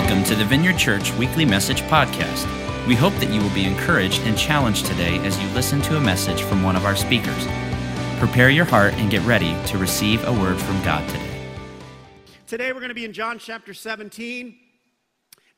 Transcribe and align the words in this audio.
Welcome 0.00 0.24
to 0.24 0.34
the 0.34 0.46
Vineyard 0.46 0.78
Church 0.78 1.12
Weekly 1.12 1.44
Message 1.44 1.82
Podcast. 1.82 2.46
We 2.88 2.94
hope 2.94 3.12
that 3.16 3.28
you 3.28 3.38
will 3.38 3.54
be 3.54 3.66
encouraged 3.66 4.22
and 4.22 4.36
challenged 4.36 4.86
today 4.86 5.18
as 5.18 5.38
you 5.38 5.46
listen 5.48 5.82
to 5.82 5.98
a 5.98 6.00
message 6.00 6.42
from 6.42 6.62
one 6.62 6.74
of 6.74 6.86
our 6.86 6.96
speakers. 6.96 7.46
Prepare 8.18 8.48
your 8.48 8.64
heart 8.64 8.94
and 8.94 9.10
get 9.10 9.22
ready 9.26 9.54
to 9.66 9.76
receive 9.76 10.26
a 10.26 10.32
word 10.32 10.58
from 10.58 10.82
God 10.82 11.06
today. 11.10 11.44
Today 12.46 12.72
we're 12.72 12.80
going 12.80 12.88
to 12.88 12.94
be 12.94 13.04
in 13.04 13.12
John 13.12 13.38
chapter 13.38 13.74
17, 13.74 14.56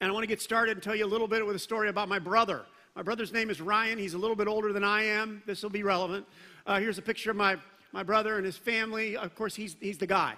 and 0.00 0.10
I 0.10 0.12
want 0.12 0.24
to 0.24 0.26
get 0.26 0.42
started 0.42 0.72
and 0.72 0.82
tell 0.82 0.96
you 0.96 1.06
a 1.06 1.06
little 1.06 1.28
bit 1.28 1.46
with 1.46 1.54
a 1.54 1.60
story 1.60 1.88
about 1.88 2.08
my 2.08 2.18
brother. 2.18 2.62
My 2.96 3.02
brother's 3.02 3.32
name 3.32 3.48
is 3.48 3.60
Ryan. 3.60 3.96
He's 3.96 4.14
a 4.14 4.18
little 4.18 4.36
bit 4.36 4.48
older 4.48 4.72
than 4.72 4.84
I 4.84 5.04
am. 5.04 5.40
This 5.46 5.62
will 5.62 5.70
be 5.70 5.84
relevant. 5.84 6.26
Uh, 6.66 6.80
here's 6.80 6.98
a 6.98 7.02
picture 7.02 7.30
of 7.30 7.36
my, 7.36 7.56
my 7.92 8.02
brother 8.02 8.38
and 8.38 8.44
his 8.44 8.56
family. 8.56 9.16
Of 9.16 9.36
course, 9.36 9.54
he's, 9.54 9.76
he's 9.80 9.98
the 9.98 10.08
guy. 10.08 10.34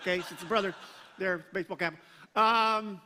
Okay, 0.00 0.20
so 0.22 0.28
it's 0.30 0.42
a 0.42 0.46
brother 0.46 0.74
there, 1.18 1.44
baseball 1.52 1.76
cap. 1.76 1.94
Um, 2.34 2.98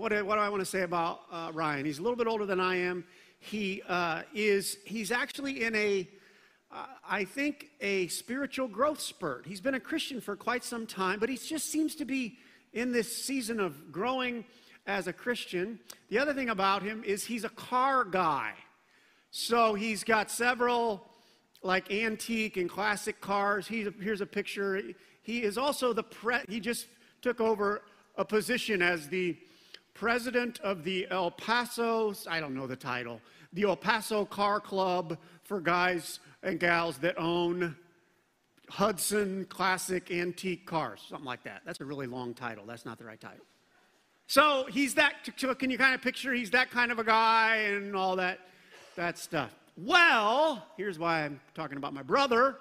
what, 0.00 0.12
what 0.24 0.36
do 0.36 0.40
I 0.40 0.48
want 0.48 0.60
to 0.60 0.66
say 0.66 0.80
about 0.80 1.20
uh, 1.30 1.50
Ryan? 1.52 1.84
He's 1.84 1.98
a 1.98 2.02
little 2.02 2.16
bit 2.16 2.26
older 2.26 2.46
than 2.46 2.58
I 2.58 2.76
am. 2.76 3.04
He 3.38 3.82
uh, 3.86 4.22
is, 4.34 4.78
he's 4.86 5.12
actually 5.12 5.62
in 5.62 5.74
a, 5.74 6.08
uh, 6.72 6.86
I 7.06 7.24
think, 7.24 7.68
a 7.82 8.06
spiritual 8.08 8.66
growth 8.66 8.98
spurt. 8.98 9.44
He's 9.46 9.60
been 9.60 9.74
a 9.74 9.80
Christian 9.80 10.22
for 10.22 10.36
quite 10.36 10.64
some 10.64 10.86
time, 10.86 11.20
but 11.20 11.28
he 11.28 11.36
just 11.36 11.70
seems 11.70 11.94
to 11.96 12.06
be 12.06 12.38
in 12.72 12.92
this 12.92 13.14
season 13.14 13.60
of 13.60 13.92
growing 13.92 14.46
as 14.86 15.06
a 15.06 15.12
Christian. 15.12 15.78
The 16.08 16.18
other 16.18 16.32
thing 16.32 16.48
about 16.48 16.82
him 16.82 17.04
is 17.04 17.24
he's 17.24 17.44
a 17.44 17.50
car 17.50 18.04
guy. 18.04 18.52
So 19.30 19.74
he's 19.74 20.02
got 20.02 20.30
several 20.30 21.06
like 21.62 21.92
antique 21.92 22.56
and 22.56 22.70
classic 22.70 23.20
cars. 23.20 23.68
He's 23.68 23.86
a, 23.86 23.92
here's 24.00 24.22
a 24.22 24.26
picture. 24.26 24.80
He 25.22 25.42
is 25.42 25.58
also 25.58 25.92
the 25.92 26.04
pre, 26.04 26.36
he 26.48 26.58
just 26.58 26.86
took 27.20 27.38
over 27.38 27.82
a 28.16 28.24
position 28.24 28.80
as 28.80 29.06
the 29.08 29.36
president 29.94 30.60
of 30.60 30.84
the 30.84 31.06
El 31.10 31.30
Paso, 31.30 32.14
I 32.28 32.40
don't 32.40 32.54
know 32.54 32.66
the 32.66 32.76
title, 32.76 33.20
the 33.52 33.64
El 33.64 33.76
Paso 33.76 34.24
Car 34.24 34.60
Club 34.60 35.18
for 35.44 35.60
guys 35.60 36.20
and 36.42 36.58
gals 36.58 36.98
that 36.98 37.18
own 37.18 37.76
Hudson 38.68 39.46
classic 39.46 40.10
antique 40.10 40.64
cars, 40.64 41.04
something 41.08 41.26
like 41.26 41.42
that. 41.42 41.62
That's 41.66 41.80
a 41.80 41.84
really 41.84 42.06
long 42.06 42.34
title. 42.34 42.64
That's 42.66 42.84
not 42.84 42.98
the 42.98 43.04
right 43.04 43.20
title. 43.20 43.44
So 44.28 44.66
he's 44.70 44.94
that, 44.94 45.24
can 45.58 45.70
you 45.70 45.78
kind 45.78 45.94
of 45.94 46.02
picture 46.02 46.32
he's 46.32 46.50
that 46.52 46.70
kind 46.70 46.92
of 46.92 47.00
a 47.00 47.04
guy 47.04 47.56
and 47.56 47.96
all 47.96 48.14
that, 48.16 48.38
that 48.94 49.18
stuff. 49.18 49.50
Well, 49.76 50.64
here's 50.76 50.98
why 50.98 51.24
I'm 51.24 51.40
talking 51.54 51.78
about 51.78 51.94
my 51.94 52.02
brother. 52.02 52.56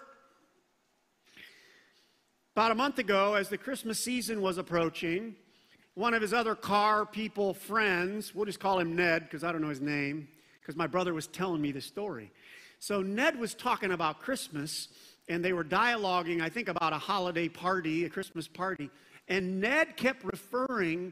About 2.55 2.71
a 2.71 2.75
month 2.75 2.97
ago, 2.97 3.35
as 3.35 3.49
the 3.49 3.57
Christmas 3.57 4.03
season 4.03 4.41
was 4.41 4.57
approaching, 4.57 5.35
one 5.99 6.13
of 6.13 6.21
his 6.21 6.31
other 6.31 6.55
car 6.55 7.05
people 7.05 7.53
friends, 7.53 8.33
we'll 8.33 8.45
just 8.45 8.61
call 8.61 8.79
him 8.79 8.95
Ned 8.95 9.23
because 9.23 9.43
I 9.43 9.51
don't 9.51 9.61
know 9.61 9.67
his 9.67 9.81
name, 9.81 10.29
because 10.61 10.77
my 10.77 10.87
brother 10.87 11.13
was 11.13 11.27
telling 11.27 11.61
me 11.61 11.73
the 11.73 11.81
story. 11.81 12.31
So 12.79 13.01
Ned 13.01 13.37
was 13.37 13.53
talking 13.53 13.91
about 13.91 14.21
Christmas, 14.21 14.87
and 15.27 15.43
they 15.43 15.51
were 15.51 15.65
dialoguing, 15.65 16.41
I 16.41 16.47
think, 16.47 16.69
about 16.69 16.93
a 16.93 16.97
holiday 16.97 17.49
party, 17.49 18.05
a 18.05 18.09
Christmas 18.09 18.47
party. 18.47 18.89
And 19.27 19.59
Ned 19.59 19.97
kept 19.97 20.23
referring 20.23 21.11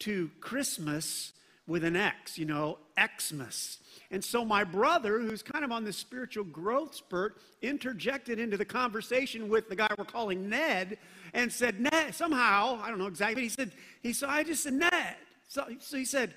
to 0.00 0.28
Christmas 0.40 1.32
with 1.68 1.84
an 1.84 1.94
X, 1.94 2.36
you 2.36 2.44
know, 2.44 2.78
Xmas. 2.98 3.78
And 4.10 4.22
so 4.22 4.44
my 4.44 4.64
brother, 4.64 5.20
who's 5.20 5.44
kind 5.44 5.64
of 5.64 5.70
on 5.70 5.84
this 5.84 5.96
spiritual 5.96 6.44
growth 6.44 6.96
spurt, 6.96 7.38
interjected 7.62 8.40
into 8.40 8.56
the 8.56 8.64
conversation 8.64 9.48
with 9.48 9.68
the 9.68 9.76
guy 9.76 9.88
we're 9.96 10.04
calling 10.04 10.48
Ned 10.48 10.98
and 11.34 11.52
said, 11.52 11.80
Ned, 11.80 12.14
somehow, 12.14 12.80
I 12.82 12.88
don't 12.88 12.98
know 12.98 13.08
exactly, 13.08 13.34
but 13.34 13.42
he 13.42 13.48
said, 13.48 13.72
he 14.02 14.12
said, 14.12 14.28
I 14.30 14.44
just 14.44 14.62
said, 14.62 14.72
Ned. 14.72 15.16
So, 15.48 15.66
so 15.80 15.98
he 15.98 16.04
said, 16.04 16.34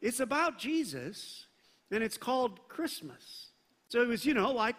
it's 0.00 0.20
about 0.20 0.58
Jesus 0.58 1.46
and 1.90 2.02
it's 2.02 2.16
called 2.16 2.60
Christmas. 2.68 3.48
So 3.88 4.00
it 4.00 4.08
was, 4.08 4.24
you 4.24 4.34
know, 4.34 4.52
like 4.52 4.76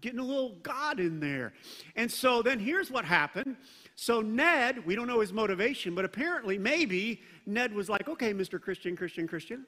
getting 0.00 0.18
a 0.18 0.24
little 0.24 0.56
God 0.62 1.00
in 1.00 1.20
there. 1.20 1.52
And 1.96 2.10
so 2.10 2.42
then 2.42 2.58
here's 2.58 2.90
what 2.90 3.04
happened. 3.04 3.56
So 3.94 4.22
Ned, 4.22 4.84
we 4.86 4.94
don't 4.94 5.06
know 5.06 5.20
his 5.20 5.32
motivation, 5.32 5.94
but 5.94 6.04
apparently 6.04 6.58
maybe 6.58 7.20
Ned 7.46 7.74
was 7.74 7.88
like, 7.88 8.08
okay, 8.08 8.32
Mr. 8.32 8.60
Christian, 8.60 8.96
Christian, 8.96 9.28
Christian. 9.28 9.66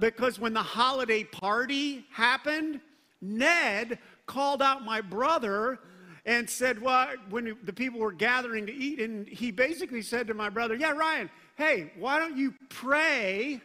Because 0.00 0.40
when 0.40 0.52
the 0.52 0.62
holiday 0.62 1.22
party 1.22 2.04
happened, 2.10 2.80
Ned 3.20 3.98
called 4.26 4.62
out 4.62 4.84
my 4.84 5.00
brother 5.00 5.78
and 6.24 6.48
said, 6.48 6.80
Well, 6.80 7.08
when 7.30 7.56
the 7.64 7.72
people 7.72 8.00
were 8.00 8.12
gathering 8.12 8.66
to 8.66 8.72
eat, 8.74 9.00
and 9.00 9.26
he 9.28 9.50
basically 9.50 10.02
said 10.02 10.26
to 10.28 10.34
my 10.34 10.48
brother, 10.48 10.74
Yeah, 10.74 10.92
Ryan, 10.92 11.30
hey, 11.56 11.92
why 11.98 12.18
don't 12.18 12.36
you 12.36 12.54
pray 12.68 13.60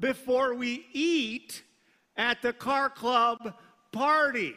before 0.00 0.54
we 0.54 0.86
eat 0.92 1.62
at 2.16 2.40
the 2.42 2.52
car 2.52 2.88
club 2.88 3.54
party? 3.92 4.54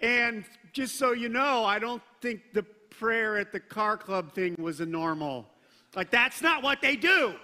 And 0.00 0.44
just 0.72 0.96
so 0.96 1.12
you 1.12 1.28
know, 1.28 1.64
I 1.64 1.78
don't 1.78 2.02
think 2.20 2.52
the 2.52 2.64
prayer 2.90 3.38
at 3.38 3.52
the 3.52 3.60
car 3.60 3.96
club 3.96 4.32
thing 4.32 4.56
was 4.58 4.80
a 4.80 4.86
normal, 4.86 5.46
like, 5.94 6.10
that's 6.10 6.42
not 6.42 6.62
what 6.62 6.80
they 6.80 6.96
do 6.96 7.34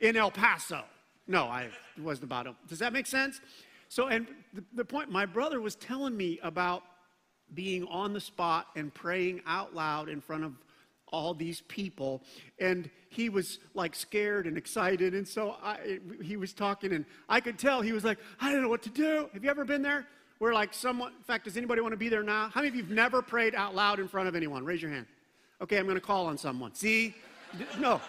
in 0.00 0.16
El 0.16 0.30
Paso. 0.30 0.82
No, 1.26 1.44
I, 1.44 1.68
wasn't 1.98 2.24
about 2.24 2.46
it. 2.46 2.54
Does 2.68 2.78
that 2.80 2.92
make 2.92 3.06
sense? 3.06 3.40
So, 3.88 4.08
and 4.08 4.26
the, 4.52 4.64
the 4.74 4.84
point, 4.84 5.10
my 5.10 5.24
brother 5.24 5.60
was 5.60 5.76
telling 5.76 6.16
me 6.16 6.38
about 6.42 6.82
being 7.52 7.86
on 7.86 8.12
the 8.12 8.20
spot 8.20 8.68
and 8.76 8.92
praying 8.92 9.42
out 9.46 9.74
loud 9.74 10.08
in 10.08 10.20
front 10.20 10.44
of 10.44 10.52
all 11.14 11.32
these 11.32 11.60
people. 11.62 12.22
And 12.58 12.90
he 13.08 13.28
was 13.28 13.60
like 13.74 13.94
scared 13.94 14.46
and 14.46 14.58
excited. 14.58 15.14
And 15.14 15.26
so 15.26 15.54
I, 15.62 16.00
he 16.20 16.36
was 16.36 16.52
talking 16.52 16.92
and 16.92 17.04
i 17.28 17.40
could 17.40 17.56
tell 17.56 17.80
he 17.80 17.92
was 17.92 18.04
like 18.04 18.18
i 18.40 18.50
don't 18.50 18.62
know 18.62 18.68
what 18.68 18.82
to 18.82 18.90
do. 18.90 19.28
Have 19.32 19.44
you 19.44 19.50
ever 19.50 19.64
been 19.64 19.82
there? 19.82 20.06
Where 20.38 20.52
like 20.52 20.74
someone 20.74 21.12
in 21.16 21.22
fact 21.22 21.44
does 21.44 21.56
anybody 21.56 21.80
want 21.80 21.92
to 21.92 21.96
be 21.96 22.08
there 22.08 22.24
now? 22.24 22.50
How 22.52 22.60
many 22.60 22.68
of 22.68 22.74
you've 22.74 22.90
never 22.90 23.22
prayed 23.22 23.54
out 23.54 23.74
loud 23.74 24.00
in 24.00 24.08
front 24.08 24.28
of 24.28 24.34
anyone? 24.34 24.64
Raise 24.64 24.82
your 24.82 24.90
hand. 24.90 25.06
Okay 25.62 25.78
i'm 25.78 25.84
going 25.84 25.94
to 25.94 26.00
call 26.00 26.26
on 26.26 26.36
someone. 26.36 26.74
See? 26.74 27.14
No. 27.78 28.00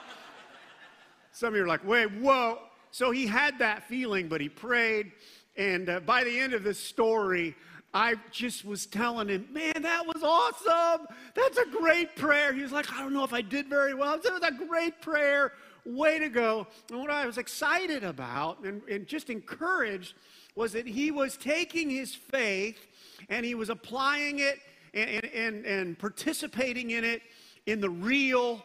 Some 1.31 1.49
of 1.49 1.55
you 1.55 1.63
are 1.63 1.67
like 1.67 1.85
wait 1.85 2.11
whoa. 2.11 2.57
So 2.89 3.11
he 3.11 3.27
had 3.27 3.59
that 3.59 3.83
feeling 3.83 4.27
but 4.27 4.41
he 4.41 4.49
prayed. 4.49 5.11
And 5.57 5.89
uh, 5.89 5.99
by 5.99 6.23
the 6.23 6.39
end 6.39 6.53
of 6.53 6.63
this 6.63 6.79
story 6.79 7.55
I 7.95 8.15
just 8.29 8.65
was 8.65 8.85
telling 8.85 9.29
him, 9.29 9.47
man, 9.53 9.81
that 9.83 10.05
was 10.05 10.21
awesome. 10.21 11.07
That's 11.33 11.57
a 11.57 11.65
great 11.65 12.17
prayer. 12.17 12.51
He 12.51 12.61
was 12.61 12.73
like, 12.73 12.91
I 12.91 12.99
don't 12.99 13.13
know 13.13 13.23
if 13.23 13.31
I 13.31 13.41
did 13.41 13.69
very 13.69 13.93
well. 13.93 14.15
It 14.15 14.23
was 14.25 14.43
a 14.43 14.51
great 14.67 14.99
prayer. 14.99 15.53
Way 15.85 16.19
to 16.19 16.27
go. 16.27 16.67
And 16.89 16.99
what 16.99 17.09
I 17.09 17.25
was 17.25 17.37
excited 17.37 18.03
about 18.03 18.65
and, 18.65 18.81
and 18.89 19.07
just 19.07 19.29
encouraged 19.29 20.13
was 20.55 20.73
that 20.73 20.85
he 20.85 21.09
was 21.09 21.37
taking 21.37 21.89
his 21.89 22.13
faith 22.13 22.85
and 23.29 23.45
he 23.45 23.55
was 23.55 23.69
applying 23.69 24.39
it 24.39 24.59
and, 24.93 25.23
and, 25.23 25.65
and 25.65 25.97
participating 25.97 26.91
in 26.91 27.05
it 27.05 27.21
in 27.65 27.79
the 27.79 27.89
real 27.89 28.61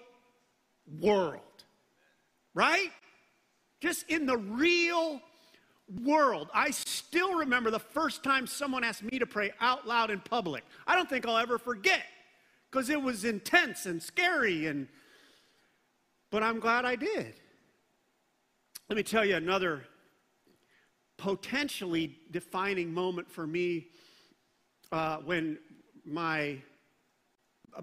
world. 1.01 1.41
Right? 2.53 2.91
Just 3.81 4.09
in 4.09 4.27
the 4.27 4.39
real 4.39 5.21
world, 6.03 6.49
I 6.55 6.71
still 6.71 7.39
remember 7.39 7.71
the 7.71 7.79
first 7.79 8.23
time 8.23 8.47
someone 8.47 8.85
asked 8.85 9.03
me 9.03 9.19
to 9.19 9.27
pray 9.27 9.53
out 9.61 9.87
loud 9.87 10.11
in 10.11 10.21
public. 10.21 10.65
I 10.87 10.95
don't 10.95 11.09
think 11.09 11.27
I'll 11.27 11.37
ever 11.37 11.59
forget 11.59 12.03
because 12.71 12.91
it 12.91 13.01
was 13.01 13.25
intense 13.25 13.87
and 13.87 14.03
scary 14.03 14.67
and 14.67 14.89
but 16.31 16.45
I'm 16.45 16.61
glad 16.61 16.85
I 16.85 16.95
did. 16.95 17.35
Let 18.89 18.97
me 18.97 19.03
tell 19.03 19.25
you 19.25 19.35
another 19.35 19.83
potentially 21.17 22.17
defining 22.31 22.95
moment 22.95 23.31
for 23.31 23.47
me 23.47 23.89
uh, 24.93 25.19
when 25.19 25.59
my 26.05 26.57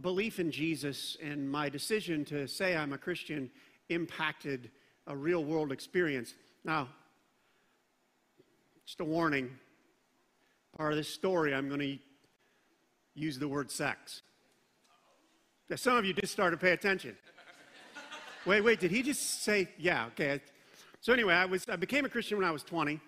belief 0.01 0.39
in 0.39 0.49
Jesus 0.49 1.17
and 1.21 1.49
my 1.49 1.69
decision 1.69 2.25
to 2.25 2.47
say 2.47 2.75
I'm 2.75 2.93
a 2.93 2.97
Christian 2.97 3.49
impacted 3.89 4.71
a 5.07 5.15
real 5.15 5.43
world 5.43 5.71
experience. 5.71 6.33
Now, 6.63 6.89
just 8.87 9.01
a 9.01 9.03
warning. 9.03 9.49
Part 10.77 10.93
of 10.93 10.97
this 10.97 11.09
story, 11.09 11.53
I'm 11.53 11.67
going 11.67 11.81
to 11.81 11.97
use 13.15 13.37
the 13.37 13.47
word 13.47 13.69
sex. 13.69 14.21
Now, 15.69 15.75
some 15.75 15.97
of 15.97 16.05
you 16.05 16.13
just 16.13 16.31
started 16.31 16.57
to 16.57 16.65
pay 16.65 16.71
attention. 16.71 17.17
wait, 18.45 18.61
wait, 18.61 18.79
did 18.79 18.89
he 18.89 19.03
just 19.03 19.43
say, 19.43 19.67
yeah, 19.77 20.05
okay. 20.07 20.39
So 21.01 21.11
anyway, 21.11 21.33
I, 21.33 21.43
was, 21.43 21.67
I 21.67 21.75
became 21.75 22.05
a 22.05 22.09
Christian 22.09 22.37
when 22.37 22.47
I 22.47 22.51
was 22.51 22.63
20. 22.63 23.01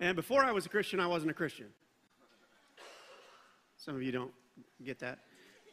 And 0.00 0.16
before 0.16 0.42
I 0.42 0.50
was 0.50 0.66
a 0.66 0.68
Christian, 0.68 0.98
I 0.98 1.06
wasn't 1.06 1.30
a 1.30 1.34
Christian. 1.34 1.66
Some 3.76 3.94
of 3.94 4.02
you 4.02 4.10
don't 4.10 4.32
get 4.82 4.98
that. 4.98 5.20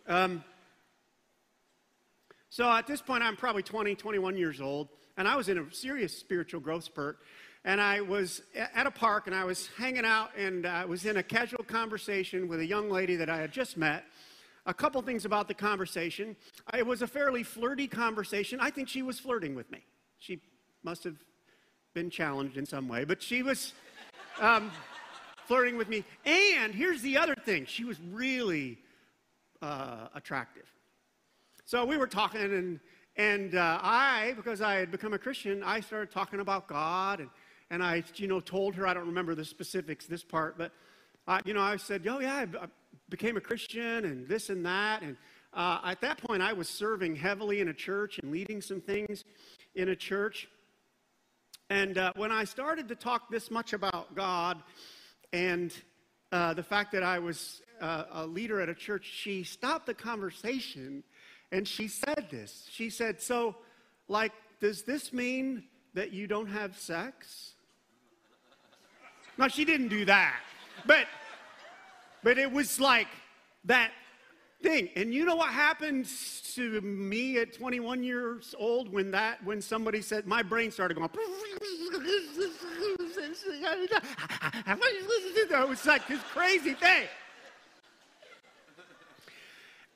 Um, 0.05 0.43
so 2.49 2.71
at 2.71 2.85
this 2.85 3.01
point, 3.01 3.23
I'm 3.23 3.37
probably 3.37 3.63
20, 3.63 3.95
21 3.95 4.37
years 4.37 4.61
old, 4.61 4.89
and 5.17 5.27
I 5.27 5.35
was 5.35 5.49
in 5.49 5.57
a 5.57 5.73
serious 5.73 6.15
spiritual 6.15 6.61
growth 6.61 6.83
spurt 6.83 7.17
and 7.67 7.81
I 7.81 7.99
was 7.99 8.41
at 8.55 8.87
a 8.87 8.91
park 8.91 9.27
and 9.27 9.35
I 9.35 9.43
was 9.43 9.69
hanging 9.77 10.05
out 10.05 10.31
and 10.37 10.65
I 10.65 10.85
was 10.85 11.05
in 11.05 11.17
a 11.17 11.23
casual 11.23 11.65
conversation 11.65 12.47
with 12.47 12.61
a 12.61 12.65
young 12.65 12.89
lady 12.89 13.17
that 13.17 13.29
I 13.29 13.39
had 13.39 13.51
just 13.51 13.75
met. 13.75 14.05
a 14.65 14.73
couple 14.73 15.01
things 15.01 15.25
about 15.25 15.49
the 15.49 15.53
conversation. 15.53 16.35
It 16.73 16.85
was 16.85 17.01
a 17.01 17.07
fairly 17.07 17.43
flirty 17.43 17.87
conversation. 17.87 18.59
I 18.61 18.69
think 18.69 18.87
she 18.87 19.01
was 19.01 19.19
flirting 19.19 19.53
with 19.53 19.69
me. 19.69 19.83
She 20.17 20.41
must 20.81 21.03
have 21.03 21.17
been 21.93 22.09
challenged 22.09 22.57
in 22.57 22.65
some 22.65 22.87
way, 22.87 23.03
but 23.03 23.21
she 23.21 23.43
was 23.43 23.73
um, 24.39 24.71
flirting 25.45 25.77
with 25.77 25.89
me. 25.89 26.05
And 26.25 26.73
here's 26.73 27.01
the 27.01 27.17
other 27.17 27.35
thing 27.35 27.65
she 27.65 27.83
was 27.83 27.97
really 28.11 28.77
uh, 29.61 30.07
attractive. 30.15 30.65
So 31.65 31.83
we 31.83 31.97
were 31.97 32.07
talking, 32.07 32.41
and, 32.41 32.79
and 33.17 33.55
uh, 33.55 33.79
I, 33.81 34.33
because 34.37 34.61
I 34.61 34.75
had 34.75 34.89
become 34.89 35.11
a 35.13 35.19
Christian, 35.19 35.63
I 35.63 35.81
started 35.81 36.11
talking 36.11 36.39
about 36.39 36.67
God, 36.67 37.19
and, 37.19 37.29
and 37.69 37.83
I, 37.83 38.03
you 38.15 38.27
know, 38.27 38.39
told 38.39 38.75
her, 38.75 38.87
I 38.87 38.93
don't 38.93 39.07
remember 39.07 39.35
the 39.35 39.45
specifics, 39.45 40.05
this 40.05 40.23
part, 40.23 40.57
but, 40.57 40.71
I, 41.27 41.41
you 41.45 41.53
know, 41.53 41.61
I 41.61 41.77
said, 41.77 42.05
oh, 42.07 42.19
yeah, 42.19 42.45
I, 42.61 42.67
became 43.09 43.37
a 43.37 43.41
Christian, 43.41 44.05
and 44.05 44.27
this 44.27 44.49
and 44.49 44.65
that, 44.65 45.01
and 45.01 45.15
uh, 45.53 45.79
at 45.85 46.01
that 46.01 46.17
point, 46.21 46.41
I 46.41 46.53
was 46.53 46.67
serving 46.69 47.15
heavily 47.15 47.61
in 47.61 47.69
a 47.69 47.73
church 47.73 48.19
and 48.19 48.31
leading 48.31 48.61
some 48.61 48.81
things 48.81 49.23
in 49.75 49.89
a 49.89 49.95
church. 49.95 50.47
And 51.69 51.97
uh, 51.97 52.13
when 52.15 52.31
I 52.31 52.43
started 52.43 52.87
to 52.89 52.95
talk 52.95 53.29
this 53.29 53.49
much 53.49 53.73
about 53.73 54.15
God 54.15 54.61
and 55.33 55.73
uh, 56.31 56.53
the 56.53 56.63
fact 56.63 56.91
that 56.93 57.03
I 57.03 57.19
was 57.19 57.61
uh, 57.81 58.03
a 58.11 58.25
leader 58.25 58.61
at 58.61 58.69
a 58.69 58.75
church, 58.75 59.05
she 59.05 59.43
stopped 59.43 59.85
the 59.85 59.93
conversation 59.93 61.03
and 61.51 61.67
she 61.67 61.87
said 61.87 62.27
this. 62.29 62.67
She 62.71 62.89
said, 62.89 63.21
So, 63.21 63.55
like, 64.07 64.33
does 64.59 64.83
this 64.83 65.13
mean 65.13 65.63
that 65.93 66.11
you 66.11 66.27
don't 66.27 66.47
have 66.47 66.77
sex? 66.77 67.53
No, 69.37 69.47
she 69.47 69.65
didn't 69.65 69.89
do 69.89 70.05
that. 70.05 70.39
But, 70.85 71.07
but 72.23 72.37
it 72.37 72.51
was 72.51 72.79
like 72.79 73.07
that 73.65 73.91
thing. 74.61 74.89
And 74.95 75.13
you 75.13 75.25
know 75.25 75.35
what 75.35 75.49
happened 75.49 76.07
to 76.55 76.81
me 76.81 77.37
at 77.37 77.53
21 77.53 78.03
years 78.03 78.55
old 78.57 78.91
when 78.91 79.11
that 79.11 79.43
when 79.43 79.61
somebody 79.61 80.01
said 80.01 80.25
my 80.25 80.41
brain 80.41 80.71
started 80.71 80.95
going 80.95 81.07
it 85.63 85.69
was 85.69 85.85
like 85.85 86.07
this 86.07 86.21
crazy 86.33 86.73
thing. 86.73 87.03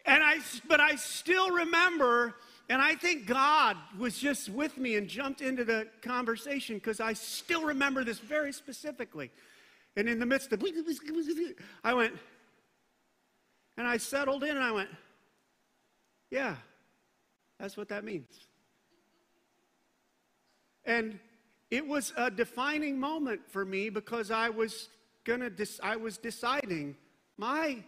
And 0.05 0.23
I 0.23 0.37
but 0.67 0.79
I 0.79 0.95
still 0.95 1.49
remember 1.51 2.35
and 2.71 2.81
I 2.81 2.95
think 2.95 3.25
God 3.25 3.75
was 3.99 4.17
just 4.17 4.47
with 4.47 4.77
me 4.77 4.95
and 4.95 5.05
jumped 5.05 5.41
into 5.41 5.65
the 5.65 5.89
conversation 6.01 6.75
because 6.75 7.01
I 7.01 7.11
still 7.11 7.65
remember 7.65 8.05
this 8.05 8.19
very 8.19 8.53
specifically. 8.53 9.29
And 9.97 10.07
in 10.07 10.19
the 10.19 10.25
midst 10.25 10.53
of 10.53 10.63
I 11.83 11.93
went 11.93 12.13
and 13.75 13.85
I 13.85 13.97
settled 13.97 14.45
in 14.45 14.51
and 14.51 14.63
I 14.63 14.71
went, 14.71 14.87
yeah, 16.29 16.55
that's 17.59 17.75
what 17.75 17.89
that 17.89 18.05
means. 18.05 18.47
And 20.85 21.19
it 21.71 21.85
was 21.85 22.13
a 22.15 22.31
defining 22.31 22.97
moment 22.97 23.41
for 23.49 23.65
me 23.65 23.89
because 23.89 24.31
I 24.31 24.47
was 24.47 24.87
gonna 25.25 25.49
dis- 25.49 25.81
I 25.83 25.97
was 25.97 26.17
deciding 26.17 26.95
my 27.37 27.83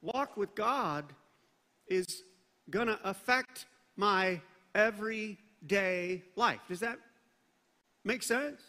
walk 0.00 0.36
with 0.36 0.54
God 0.54 1.12
is 1.88 2.22
gonna 2.70 3.00
affect 3.02 3.66
my 3.96 4.40
everyday 4.74 6.22
life. 6.36 6.60
Does 6.68 6.80
that 6.80 6.98
make 8.04 8.22
sense? 8.22 8.60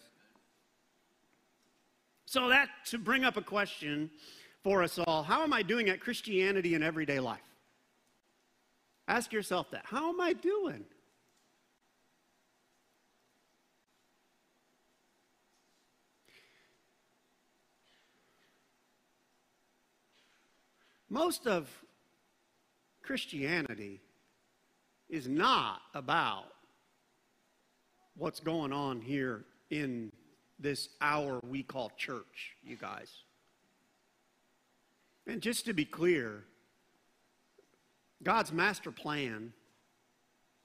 So 2.26 2.50
that 2.50 2.70
to 2.88 2.98
bring 2.98 3.24
up 3.24 3.38
a 3.38 3.42
question 3.42 4.10
for 4.64 4.82
us 4.82 4.98
all 4.98 5.24
how 5.24 5.44
am 5.44 5.54
I 5.54 5.62
doing 5.62 5.90
at 5.90 6.00
Christianity 6.00 6.74
in 6.74 6.84
everyday 6.84 7.20
life? 7.20 7.40
Ask 9.08 9.34
yourself 9.34 9.70
that. 9.72 9.84
How 9.86 10.10
am 10.10 10.22
I 10.22 10.34
doing? 10.34 10.86
Most 21.10 21.46
of 21.46 21.70
Christianity 23.04 24.02
is 25.14 25.28
not 25.28 25.80
about 25.94 26.46
what's 28.18 28.40
going 28.40 28.74
on 28.74 29.00
here 29.00 29.46
in 29.70 30.12
this 30.58 30.90
hour 31.02 31.40
we 31.48 31.62
call 31.62 31.92
church, 31.96 32.56
you 32.64 32.76
guys. 32.76 33.12
And 35.28 35.40
just 35.40 35.66
to 35.66 35.74
be 35.74 35.86
clear, 35.86 36.46
God's 38.24 38.52
master 38.52 38.90
plan 38.90 39.54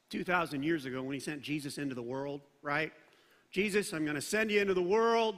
2,000 0.08 0.62
years 0.62 0.86
ago 0.86 1.02
when 1.02 1.12
he 1.12 1.20
sent 1.20 1.42
Jesus 1.42 1.76
into 1.76 1.94
the 1.94 2.02
world, 2.02 2.40
right? 2.62 2.90
Jesus, 3.50 3.92
I'm 3.92 4.04
going 4.04 4.14
to 4.14 4.22
send 4.22 4.50
you 4.50 4.62
into 4.62 4.72
the 4.72 4.80
world, 4.80 5.36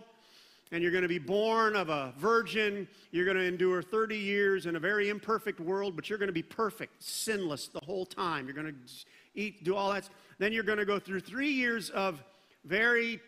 and 0.72 0.82
you're 0.82 0.92
going 0.92 1.02
to 1.02 1.08
be 1.08 1.18
born 1.18 1.74
of 1.74 1.88
a 1.88 2.14
virgin. 2.16 2.86
You're 3.10 3.24
going 3.24 3.36
to 3.36 3.44
endure 3.44 3.82
30 3.82 4.16
years 4.16 4.66
in 4.66 4.76
a 4.76 4.80
very 4.80 5.08
imperfect 5.08 5.60
world, 5.60 5.96
but 5.96 6.08
you're 6.08 6.18
going 6.18 6.28
to 6.28 6.32
be 6.32 6.42
perfect, 6.42 7.02
sinless 7.02 7.68
the 7.68 7.80
whole 7.80 8.06
time. 8.06 8.46
You're 8.46 8.54
going 8.54 8.72
to 8.72 8.94
eat, 9.34 9.64
do 9.64 9.74
all 9.74 9.92
that. 9.92 10.08
Then 10.38 10.52
you're 10.52 10.62
going 10.62 10.78
to 10.78 10.84
go 10.84 10.98
through 10.98 11.20
three 11.20 11.50
years 11.50 11.90
of 11.90 12.22
very 12.64 13.20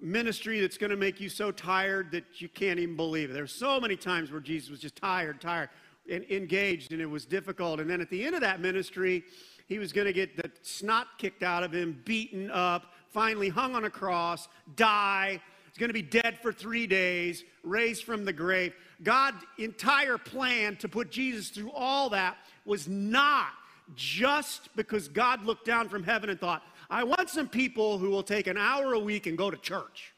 ministry 0.00 0.60
that's 0.60 0.78
going 0.78 0.90
to 0.90 0.96
make 0.96 1.20
you 1.20 1.28
so 1.28 1.50
tired 1.50 2.10
that 2.12 2.40
you 2.40 2.48
can't 2.48 2.78
even 2.78 2.96
believe 2.96 3.30
it. 3.30 3.32
There's 3.32 3.52
so 3.52 3.80
many 3.80 3.96
times 3.96 4.30
where 4.30 4.40
Jesus 4.40 4.70
was 4.70 4.80
just 4.80 4.96
tired, 4.96 5.40
tired, 5.40 5.68
and 6.10 6.24
engaged, 6.30 6.92
and 6.92 7.00
it 7.00 7.06
was 7.06 7.24
difficult. 7.24 7.80
And 7.80 7.88
then 7.88 8.00
at 8.00 8.10
the 8.10 8.24
end 8.24 8.34
of 8.34 8.40
that 8.40 8.60
ministry, 8.60 9.24
he 9.66 9.78
was 9.78 9.92
going 9.92 10.06
to 10.06 10.12
get 10.12 10.36
the 10.36 10.50
snot 10.62 11.06
kicked 11.18 11.42
out 11.42 11.62
of 11.62 11.72
him, 11.72 12.00
beaten 12.04 12.50
up, 12.50 12.94
finally 13.08 13.48
hung 13.48 13.74
on 13.74 13.84
a 13.84 13.90
cross, 13.90 14.48
die. 14.74 15.40
He's 15.70 15.78
going 15.78 15.88
to 15.88 15.94
be 15.94 16.02
dead 16.02 16.38
for 16.42 16.52
three 16.52 16.86
days, 16.86 17.44
raised 17.62 18.04
from 18.04 18.24
the 18.24 18.32
grave. 18.32 18.74
God's 19.02 19.44
entire 19.56 20.18
plan 20.18 20.76
to 20.76 20.88
put 20.88 21.10
Jesus 21.10 21.50
through 21.50 21.70
all 21.70 22.10
that 22.10 22.38
was 22.64 22.88
not 22.88 23.52
just 23.94 24.74
because 24.74 25.08
God 25.08 25.44
looked 25.44 25.64
down 25.64 25.88
from 25.88 26.02
heaven 26.02 26.28
and 26.28 26.40
thought, 26.40 26.62
I 26.88 27.04
want 27.04 27.30
some 27.30 27.48
people 27.48 27.98
who 27.98 28.10
will 28.10 28.24
take 28.24 28.48
an 28.48 28.58
hour 28.58 28.94
a 28.94 28.98
week 28.98 29.26
and 29.26 29.38
go 29.38 29.50
to 29.50 29.56
church. 29.56 30.12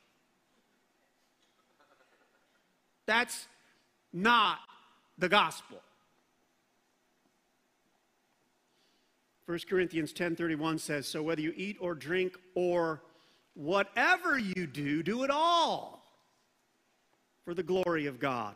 That's 3.05 3.47
not 4.13 4.59
the 5.19 5.29
gospel. 5.29 5.83
1 9.45 9.59
Corinthians 9.69 10.13
10:31 10.13 10.79
says, 10.79 11.07
"So 11.07 11.23
whether 11.23 11.43
you 11.43 11.53
eat 11.57 11.77
or 11.81 11.95
drink 11.95 12.39
or 12.55 13.03
whatever 13.55 14.39
you 14.39 14.67
do, 14.67 15.03
do 15.03 15.25
it 15.25 15.31
all 15.31 16.03
for 17.45 17.55
the 17.55 17.63
glory 17.63 18.07
of 18.07 18.19
God." 18.19 18.55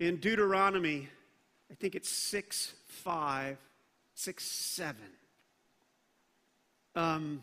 In 0.00 0.16
Deuteronomy, 0.16 1.08
I 1.70 1.74
think 1.74 1.94
it's 1.94 2.10
6 2.10 2.74
5, 2.88 3.56
6 4.14 4.44
7 4.44 4.96
um, 6.96 7.42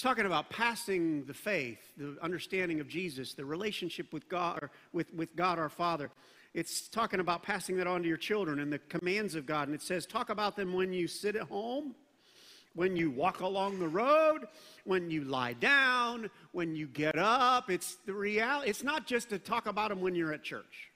talking 0.00 0.26
about 0.26 0.48
passing 0.50 1.24
the 1.24 1.34
faith, 1.34 1.92
the 1.96 2.16
understanding 2.22 2.80
of 2.80 2.88
Jesus, 2.88 3.34
the 3.34 3.44
relationship 3.44 4.12
with 4.12 4.28
God, 4.28 4.62
or 4.62 4.70
with, 4.92 5.12
with 5.12 5.34
God 5.34 5.58
our 5.58 5.68
Father. 5.68 6.10
It's 6.54 6.88
talking 6.88 7.20
about 7.20 7.42
passing 7.42 7.76
that 7.76 7.86
on 7.86 8.02
to 8.02 8.08
your 8.08 8.16
children 8.16 8.60
and 8.60 8.72
the 8.72 8.78
commands 8.78 9.34
of 9.34 9.46
God. 9.46 9.68
And 9.68 9.74
it 9.74 9.82
says, 9.82 10.06
talk 10.06 10.30
about 10.30 10.56
them 10.56 10.72
when 10.72 10.92
you 10.92 11.08
sit 11.08 11.36
at 11.36 11.42
home, 11.42 11.94
when 12.74 12.96
you 12.96 13.10
walk 13.10 13.40
along 13.40 13.78
the 13.78 13.88
road, 13.88 14.46
when 14.84 15.10
you 15.10 15.24
lie 15.24 15.54
down, 15.54 16.30
when 16.52 16.74
you 16.74 16.86
get 16.86 17.18
up. 17.18 17.70
It's 17.70 17.96
the 18.06 18.14
reality. 18.14 18.70
It's 18.70 18.84
not 18.84 19.06
just 19.06 19.30
to 19.30 19.38
talk 19.38 19.66
about 19.66 19.90
them 19.90 20.00
when 20.00 20.14
you're 20.14 20.32
at 20.32 20.42
church. 20.42 20.90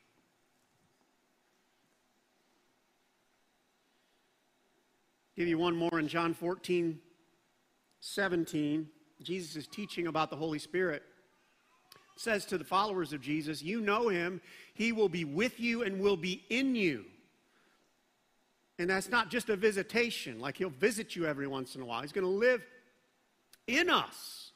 Give 5.36 5.48
you 5.48 5.58
one 5.58 5.74
more 5.74 5.98
in 5.98 6.06
John 6.06 6.32
14, 6.32 7.00
17. 8.00 8.88
Jesus 9.22 9.56
is 9.56 9.66
teaching 9.66 10.06
about 10.06 10.30
the 10.30 10.36
Holy 10.36 10.60
Spirit. 10.60 11.02
It 12.14 12.20
says 12.20 12.44
to 12.46 12.58
the 12.58 12.64
followers 12.64 13.12
of 13.12 13.20
Jesus, 13.20 13.60
You 13.60 13.80
know 13.80 14.08
him, 14.08 14.40
he 14.74 14.92
will 14.92 15.08
be 15.08 15.24
with 15.24 15.58
you 15.58 15.82
and 15.82 16.00
will 16.00 16.16
be 16.16 16.44
in 16.50 16.76
you. 16.76 17.06
And 18.78 18.90
that's 18.90 19.08
not 19.08 19.30
just 19.30 19.48
a 19.50 19.56
visitation, 19.56 20.40
like 20.40 20.56
he'll 20.56 20.70
visit 20.70 21.14
you 21.14 21.26
every 21.26 21.46
once 21.46 21.76
in 21.76 21.82
a 21.82 21.84
while. 21.84 22.02
He's 22.02 22.12
going 22.12 22.24
to 22.24 22.30
live 22.30 22.64
in 23.66 23.88
us 23.88 24.50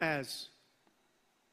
as 0.00 0.48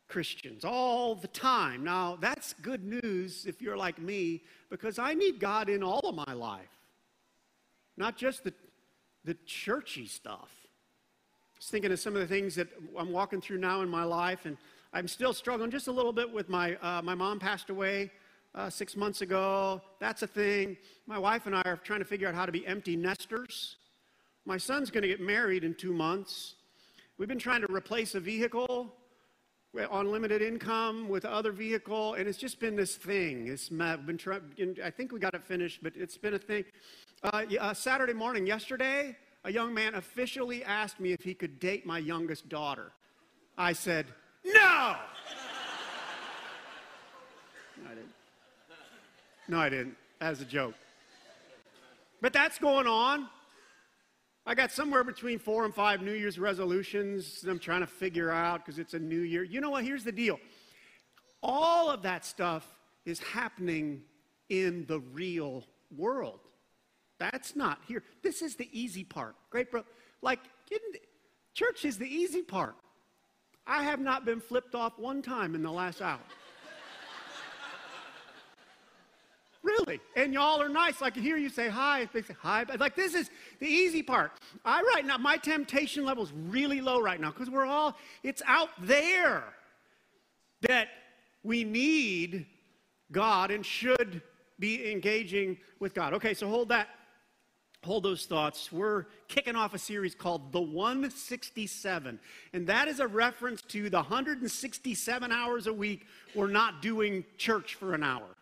Christians 0.07 0.65
all 0.65 1.15
the 1.15 1.27
time. 1.27 1.83
Now, 1.83 2.17
that's 2.19 2.53
good 2.61 2.83
news 2.83 3.45
if 3.45 3.61
you're 3.61 3.77
like 3.77 3.99
me, 3.99 4.41
because 4.69 4.97
I 4.97 5.13
need 5.13 5.39
God 5.39 5.69
in 5.69 5.83
all 5.83 6.01
of 6.01 6.15
my 6.15 6.33
life 6.33 6.73
not 7.97 8.17
just 8.17 8.43
the, 8.43 8.53
the 9.25 9.35
churchy 9.45 10.05
stuff. 10.07 10.49
I 11.53 11.57
was 11.57 11.67
thinking 11.67 11.91
of 11.91 11.99
some 11.99 12.15
of 12.15 12.21
the 12.21 12.27
things 12.27 12.55
that 12.55 12.67
I'm 12.97 13.11
walking 13.11 13.41
through 13.41 13.59
now 13.59 13.81
in 13.81 13.89
my 13.89 14.03
life, 14.03 14.45
and 14.45 14.57
I'm 14.93 15.07
still 15.07 15.33
struggling 15.33 15.71
just 15.71 15.87
a 15.87 15.91
little 15.91 16.13
bit 16.13 16.31
with 16.31 16.49
my, 16.49 16.75
uh, 16.75 17.01
my 17.01 17.15
mom 17.15 17.39
passed 17.39 17.69
away 17.69 18.11
uh, 18.55 18.69
six 18.69 18.95
months 18.95 19.21
ago. 19.21 19.81
That's 19.99 20.21
a 20.21 20.27
thing. 20.27 20.77
My 21.07 21.17
wife 21.17 21.45
and 21.45 21.55
I 21.55 21.61
are 21.65 21.77
trying 21.77 21.99
to 21.99 22.05
figure 22.05 22.27
out 22.27 22.35
how 22.35 22.45
to 22.45 22.51
be 22.51 22.65
empty 22.65 22.95
nesters. 22.95 23.77
My 24.45 24.57
son's 24.57 24.91
going 24.91 25.03
to 25.03 25.07
get 25.07 25.21
married 25.21 25.63
in 25.63 25.73
two 25.73 25.93
months. 25.93 26.55
We've 27.17 27.29
been 27.29 27.39
trying 27.39 27.61
to 27.61 27.71
replace 27.71 28.15
a 28.15 28.19
vehicle 28.19 28.93
on 29.89 30.11
limited 30.11 30.41
income 30.41 31.09
with 31.09 31.25
other 31.25 31.51
vehicle, 31.51 32.13
and 32.13 32.27
it's 32.27 32.37
just 32.37 32.59
been 32.59 32.75
this 32.75 32.95
thing. 32.95 33.47
It's 33.47 33.69
been 33.69 34.17
try, 34.17 34.39
I 34.83 34.89
think 34.91 35.11
we 35.11 35.19
got 35.19 35.33
it 35.33 35.43
finished, 35.43 35.81
but 35.81 35.93
it's 35.95 36.17
been 36.17 36.35
a 36.35 36.39
thing. 36.39 36.65
Uh, 37.23 37.45
uh, 37.59 37.73
Saturday 37.73 38.13
morning, 38.13 38.45
yesterday, 38.45 39.15
a 39.45 39.51
young 39.51 39.73
man 39.73 39.95
officially 39.95 40.63
asked 40.63 40.99
me 40.99 41.11
if 41.11 41.21
he 41.21 41.33
could 41.33 41.59
date 41.59 41.85
my 41.85 41.97
youngest 41.97 42.49
daughter. 42.49 42.91
I 43.57 43.73
said, 43.73 44.05
no! 44.45 44.51
no, 47.81 47.85
I 47.85 47.89
didn't. 47.89 48.13
No, 49.47 49.59
I 49.59 49.69
didn't. 49.69 49.95
As 50.21 50.41
a 50.41 50.45
joke. 50.45 50.75
But 52.21 52.33
that's 52.33 52.57
going 52.57 52.87
on. 52.87 53.27
I 54.45 54.55
got 54.55 54.71
somewhere 54.71 55.03
between 55.03 55.39
four 55.39 55.63
and 55.65 55.73
five 55.73 56.01
New 56.01 56.13
Year's 56.13 56.37
resolutions 56.37 57.41
that 57.41 57.51
I'm 57.51 57.59
trying 57.59 57.81
to 57.81 57.87
figure 57.87 58.29
out 58.29 58.65
because 58.65 58.77
it's 58.77 58.93
a 58.93 58.99
new 58.99 59.21
year. 59.21 59.43
You 59.43 59.61
know 59.61 59.69
what? 59.69 59.83
Here's 59.83 60.03
the 60.03 60.11
deal 60.11 60.39
all 61.41 61.89
of 61.89 62.01
that 62.03 62.25
stuff 62.25 62.65
is 63.05 63.19
happening 63.19 64.01
in 64.49 64.85
the 64.87 64.99
real 64.99 65.65
world. 65.95 66.39
That's 67.19 67.55
not 67.55 67.79
here. 67.87 68.03
This 68.21 68.41
is 68.41 68.55
the 68.55 68.69
easy 68.71 69.03
part. 69.03 69.35
Grape 69.49 69.73
Road. 69.73 69.85
Like, 70.21 70.39
church 71.53 71.85
is 71.85 71.97
the 71.97 72.07
easy 72.07 72.41
part. 72.41 72.75
I 73.67 73.83
have 73.83 73.99
not 73.99 74.25
been 74.25 74.41
flipped 74.41 74.75
off 74.75 74.97
one 74.97 75.21
time 75.21 75.55
in 75.55 75.63
the 75.63 75.71
last 75.71 76.01
hour. 76.01 76.19
Really. 79.63 80.01
And 80.17 80.33
y'all 80.33 80.61
are 80.61 80.67
nice. 80.67 81.01
I 81.01 81.09
can 81.09 81.23
hear 81.23 81.37
you 81.37 81.49
say 81.49 81.69
hi. 81.69 82.07
They 82.11 82.21
say 82.21 82.35
hi. 82.39 82.65
But 82.65 82.81
like 82.81 82.95
this 82.95 83.13
is 83.13 83.29
the 83.59 83.67
easy 83.67 84.03
part. 84.03 84.33
I 84.65 84.81
right 84.93 85.05
now, 85.05 85.17
my 85.17 85.37
temptation 85.37 86.05
level 86.05 86.23
is 86.23 86.33
really 86.33 86.81
low 86.81 86.99
right 86.99 87.19
now 87.19 87.31
because 87.31 87.49
we're 87.49 87.65
all, 87.65 87.95
it's 88.23 88.41
out 88.45 88.69
there 88.81 89.43
that 90.61 90.89
we 91.43 91.63
need 91.63 92.45
God 93.11 93.51
and 93.51 93.65
should 93.65 94.21
be 94.59 94.91
engaging 94.91 95.57
with 95.79 95.93
God. 95.93 96.13
Okay, 96.13 96.33
so 96.33 96.47
hold 96.47 96.69
that. 96.69 96.89
Hold 97.85 98.03
those 98.03 98.25
thoughts. 98.25 98.71
We're 98.71 99.07
kicking 99.27 99.57
off 99.57 99.73
a 99.73 99.77
series 99.77 100.15
called 100.15 100.53
The 100.53 100.61
167. 100.61 102.17
And 102.53 102.67
that 102.67 102.87
is 102.87 103.01
a 103.01 103.07
reference 103.07 103.61
to 103.63 103.89
the 103.89 103.97
167 103.97 105.31
hours 105.31 105.67
a 105.67 105.73
week 105.73 106.05
we're 106.33 106.47
not 106.47 106.81
doing 106.81 107.25
church 107.37 107.75
for 107.75 107.93
an 107.93 108.03
hour. 108.03 108.32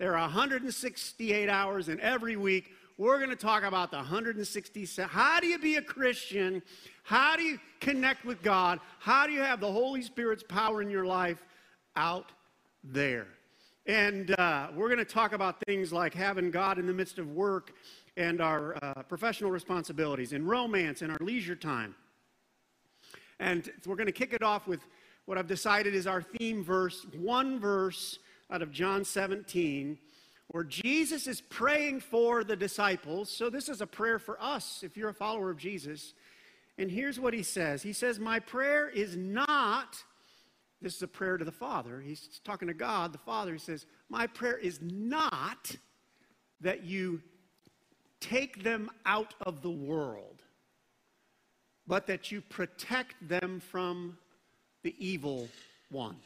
There 0.00 0.16
are 0.16 0.22
168 0.22 1.50
hours 1.50 1.90
in 1.90 2.00
every 2.00 2.34
week. 2.34 2.70
We're 2.96 3.18
going 3.18 3.28
to 3.28 3.36
talk 3.36 3.64
about 3.64 3.90
the 3.90 3.98
167. 3.98 5.10
How 5.10 5.40
do 5.40 5.46
you 5.46 5.58
be 5.58 5.76
a 5.76 5.82
Christian? 5.82 6.62
How 7.02 7.36
do 7.36 7.42
you 7.42 7.58
connect 7.80 8.24
with 8.24 8.42
God? 8.42 8.80
How 8.98 9.26
do 9.26 9.34
you 9.34 9.40
have 9.40 9.60
the 9.60 9.70
Holy 9.70 10.00
Spirit's 10.00 10.42
power 10.42 10.80
in 10.80 10.88
your 10.88 11.04
life 11.04 11.44
out 11.96 12.32
there? 12.82 13.26
And 13.84 14.30
uh, 14.40 14.68
we're 14.74 14.88
going 14.88 15.00
to 15.00 15.04
talk 15.04 15.34
about 15.34 15.60
things 15.66 15.92
like 15.92 16.14
having 16.14 16.50
God 16.50 16.78
in 16.78 16.86
the 16.86 16.94
midst 16.94 17.18
of 17.18 17.32
work 17.32 17.74
and 18.16 18.40
our 18.40 18.82
uh, 18.82 19.02
professional 19.02 19.50
responsibilities, 19.50 20.32
and 20.32 20.48
romance, 20.48 21.02
and 21.02 21.12
our 21.12 21.18
leisure 21.20 21.56
time. 21.56 21.94
And 23.38 23.70
we're 23.84 23.96
going 23.96 24.06
to 24.06 24.12
kick 24.12 24.32
it 24.32 24.42
off 24.42 24.66
with 24.66 24.80
what 25.26 25.36
I've 25.36 25.46
decided 25.46 25.94
is 25.94 26.06
our 26.06 26.22
theme 26.22 26.64
verse, 26.64 27.04
one 27.18 27.60
verse 27.60 28.18
out 28.50 28.62
of 28.62 28.72
John 28.72 29.04
17 29.04 29.98
where 30.50 30.64
Jesus 30.64 31.28
is 31.28 31.40
praying 31.40 32.00
for 32.00 32.42
the 32.42 32.56
disciples. 32.56 33.30
So, 33.30 33.50
this 33.50 33.68
is 33.68 33.80
a 33.80 33.86
prayer 33.86 34.18
for 34.18 34.36
us 34.42 34.82
if 34.82 34.96
you're 34.96 35.10
a 35.10 35.14
follower 35.14 35.50
of 35.50 35.58
Jesus. 35.58 36.12
And 36.76 36.90
here's 36.90 37.20
what 37.20 37.34
he 37.34 37.42
says 37.42 37.82
He 37.82 37.92
says, 37.92 38.18
My 38.18 38.40
prayer 38.40 38.88
is 38.88 39.16
not, 39.16 40.02
this 40.82 40.96
is 40.96 41.02
a 41.02 41.08
prayer 41.08 41.36
to 41.36 41.44
the 41.44 41.52
Father. 41.52 42.00
He's 42.00 42.40
talking 42.44 42.68
to 42.68 42.74
God, 42.74 43.12
the 43.12 43.18
Father. 43.18 43.52
He 43.52 43.58
says, 43.58 43.86
My 44.08 44.26
prayer 44.26 44.58
is 44.58 44.80
not 44.82 45.76
that 46.60 46.84
you 46.84 47.22
take 48.20 48.62
them 48.62 48.90
out 49.06 49.34
of 49.42 49.62
the 49.62 49.70
world, 49.70 50.42
but 51.86 52.06
that 52.08 52.32
you 52.32 52.40
protect 52.40 53.14
them 53.28 53.60
from 53.60 54.18
the 54.82 54.94
evil 54.98 55.48
one. 55.90 56.16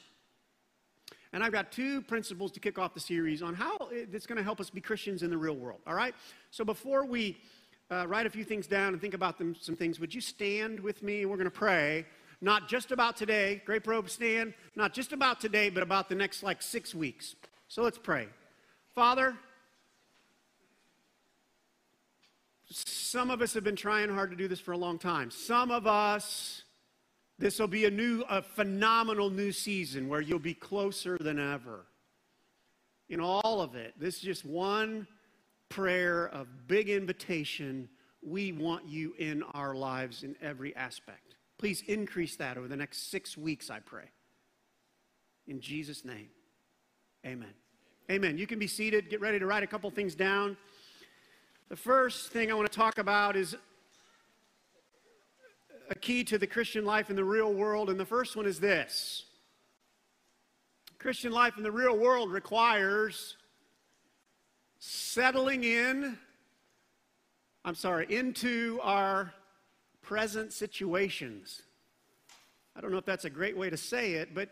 And 1.35 1.43
I've 1.43 1.51
got 1.51 1.73
two 1.73 2.01
principles 2.01 2.53
to 2.53 2.61
kick 2.61 2.79
off 2.79 2.95
the 2.95 3.01
series 3.01 3.43
on 3.43 3.55
how 3.55 3.89
it's 3.91 4.25
going 4.25 4.39
to 4.39 4.45
help 4.45 4.61
us 4.61 4.71
be 4.71 4.81
Christians 4.81 5.25
in 5.25 5.31
the 5.31 5.37
real 5.37 5.57
world. 5.57 5.81
All 5.85 5.95
right? 5.95 6.15
So 6.53 6.65
before 6.65 7.05
we 7.05 7.37
uh, 7.91 8.07
write 8.07 8.25
a 8.25 8.31
few 8.31 8.45
things 8.45 8.69
down 8.69 8.93
and 8.93 9.01
think 9.01 9.15
about 9.15 9.37
them, 9.39 9.57
some 9.61 9.75
things, 9.75 9.99
would 9.99 10.15
you 10.15 10.21
stand 10.21 10.79
with 10.79 11.03
me? 11.03 11.27
We're 11.27 11.37
going 11.37 11.47
to 11.47 11.51
pray, 11.51 12.07
not 12.41 12.69
just 12.69 12.93
about 12.93 13.17
today, 13.17 13.61
Grape 13.67 13.85
Road 13.89 14.09
stand, 14.09 14.55
not 14.77 14.95
just 14.95 15.13
about 15.13 15.41
today, 15.41 15.71
but 15.71 15.83
about 15.83 16.09
the 16.09 16.15
next 16.15 16.45
like 16.45 16.63
six 16.63 16.95
weeks. 16.95 17.35
So 17.67 17.83
let's 17.83 17.99
pray. 17.99 18.29
Father, 18.95 19.35
some 22.71 23.31
of 23.33 23.43
us 23.43 23.55
have 23.55 23.65
been 23.65 23.75
trying 23.75 24.09
hard 24.09 24.31
to 24.31 24.37
do 24.37 24.47
this 24.47 24.61
for 24.61 24.71
a 24.71 24.79
long 24.79 25.01
time. 25.01 25.33
Some 25.33 25.73
of 25.73 25.89
us 25.89 26.64
this 27.39 27.59
will 27.59 27.69
be 27.69 27.85
a 27.85 27.91
new, 27.91 28.25
a 28.29 28.43
phenomenal 28.43 29.31
new 29.31 29.53
season 29.53 30.09
where 30.09 30.21
you'll 30.21 30.39
be 30.39 30.55
closer 30.55 31.19
than 31.19 31.39
ever. 31.39 31.87
In 33.09 33.21
all 33.21 33.61
of 33.61 33.75
it, 33.75 33.95
this 33.99 34.17
is 34.17 34.21
just 34.21 34.45
one 34.45 35.07
prayer 35.69 36.27
of 36.29 36.47
big 36.67 36.89
invitation. 36.89 37.89
We 38.23 38.53
want 38.53 38.87
you 38.87 39.15
in 39.19 39.43
our 39.55 39.75
lives 39.75 40.23
in 40.23 40.37
every 40.41 40.75
aspect. 40.77 41.37
Please 41.59 41.83
increase 41.87 42.37
that 42.37 42.57
over 42.57 42.69
the 42.69 42.77
next 42.77 43.11
six 43.11 43.37
weeks, 43.37 43.71
I 43.71 43.81
pray. 43.81 44.11
In 45.47 45.61
Jesus' 45.61 46.05
name, 46.05 46.29
amen. 47.27 47.53
Amen. 48.11 48.39
You 48.39 48.47
can 48.47 48.59
be 48.59 48.67
seated. 48.67 49.09
Get 49.09 49.21
ready 49.21 49.39
to 49.39 49.47
write 49.47 49.63
a 49.63 49.67
couple 49.67 49.91
things 49.91 50.15
down. 50.15 50.57
The 51.71 51.77
first 51.77 52.31
thing 52.33 52.51
I 52.51 52.55
want 52.55 52.71
to 52.71 52.77
talk 52.77 52.99
about 52.99 53.35
is 53.35 53.57
a 55.91 55.95
key 55.95 56.25
to 56.25 56.39
the 56.39 56.47
Christian 56.47 56.85
life 56.85 57.11
in 57.11 57.17
the 57.17 57.25
real 57.25 57.53
world, 57.53 57.91
and 57.91 57.99
the 57.99 58.05
first 58.07 58.37
one 58.37 58.47
is 58.47 58.61
this 58.61 59.27
Christian 60.99 61.33
life 61.33 61.57
in 61.57 61.63
the 61.63 61.71
real 61.71 61.97
world 61.97 62.33
requires 62.33 63.37
settling 64.79 65.65
in, 65.65 66.17
I'm 67.65 67.75
sorry, 67.75 68.07
into 68.09 68.81
our 68.83 69.33
present 70.03 70.53
situations. 70.53 71.63
I 72.77 72.81
don't 72.81 72.91
know 72.91 72.99
if 72.99 73.05
that's 73.05 73.25
a 73.25 73.31
great 73.31 73.57
way 73.57 73.71
to 73.71 73.77
say 73.77 74.15
it, 74.15 74.35
but 74.35 74.51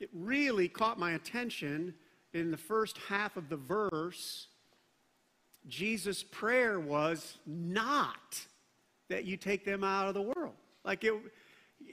it 0.00 0.08
really 0.12 0.68
caught 0.68 0.98
my 0.98 1.12
attention 1.12 1.94
in 2.32 2.50
the 2.50 2.56
first 2.56 2.98
half 3.08 3.36
of 3.36 3.48
the 3.48 3.56
verse. 3.56 4.48
Jesus' 5.66 6.22
prayer 6.22 6.78
was 6.78 7.38
not 7.46 8.40
that 9.08 9.24
you 9.24 9.36
take 9.36 9.64
them 9.64 9.82
out 9.82 10.06
of 10.08 10.14
the 10.14 10.22
world. 10.22 10.54
Like 10.84 11.04
it, 11.04 11.14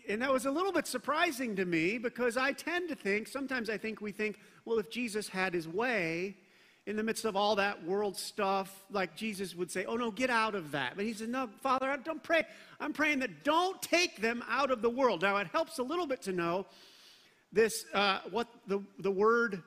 and 0.08 0.22
that 0.22 0.32
was 0.32 0.46
a 0.46 0.52
little 0.52 0.72
bit 0.72 0.88
surprising 0.88 1.56
to 1.56 1.66
me 1.66 1.98
because 1.98 2.38
I 2.38 2.52
tend 2.52 2.90
to 2.90 2.96
think, 2.96 3.28
sometimes 3.28 3.70
I 3.70 3.78
think 3.78 4.02
we 4.02 4.12
think, 4.12 4.40
well, 4.66 4.80
if 4.80 4.90
Jesus 4.90 5.28
had 5.28 5.54
his 5.54 5.68
way 5.68 6.38
in 6.88 6.96
the 6.96 7.04
midst 7.04 7.26
of 7.26 7.36
all 7.36 7.56
that 7.56 7.84
world 7.84 8.16
stuff, 8.16 8.86
like 8.92 9.16
Jesus 9.16 9.56
would 9.56 9.72
say, 9.72 9.86
oh 9.86 9.96
no, 9.96 10.12
get 10.12 10.30
out 10.30 10.54
of 10.54 10.72
that. 10.72 10.94
But 10.96 11.06
he 11.06 11.14
said, 11.14 11.30
no, 11.30 11.50
Father, 11.62 11.90
I 11.90 11.98
don't 11.98 12.22
pray. 12.22 12.44
I'm 12.80 12.94
praying 12.94 13.20
that 13.20 13.44
don't 13.44 13.82
take 13.82 14.22
them 14.22 14.44
out 14.48 14.70
of 14.70 14.82
the 14.82 14.90
world. 14.90 15.24
Now, 15.24 15.38
it 15.38 15.48
helps 15.48 15.80
a 15.80 15.84
little 15.84 16.06
bit 16.06 16.22
to 16.24 16.32
know 16.32 16.68
this, 17.52 17.86
uh, 17.94 18.20
what 18.30 18.48
the, 18.68 18.84
the 19.00 19.12
word 19.12 19.64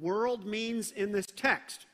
world 0.00 0.46
means 0.46 0.90
in 0.92 1.12
this 1.12 1.26
text. 1.26 1.86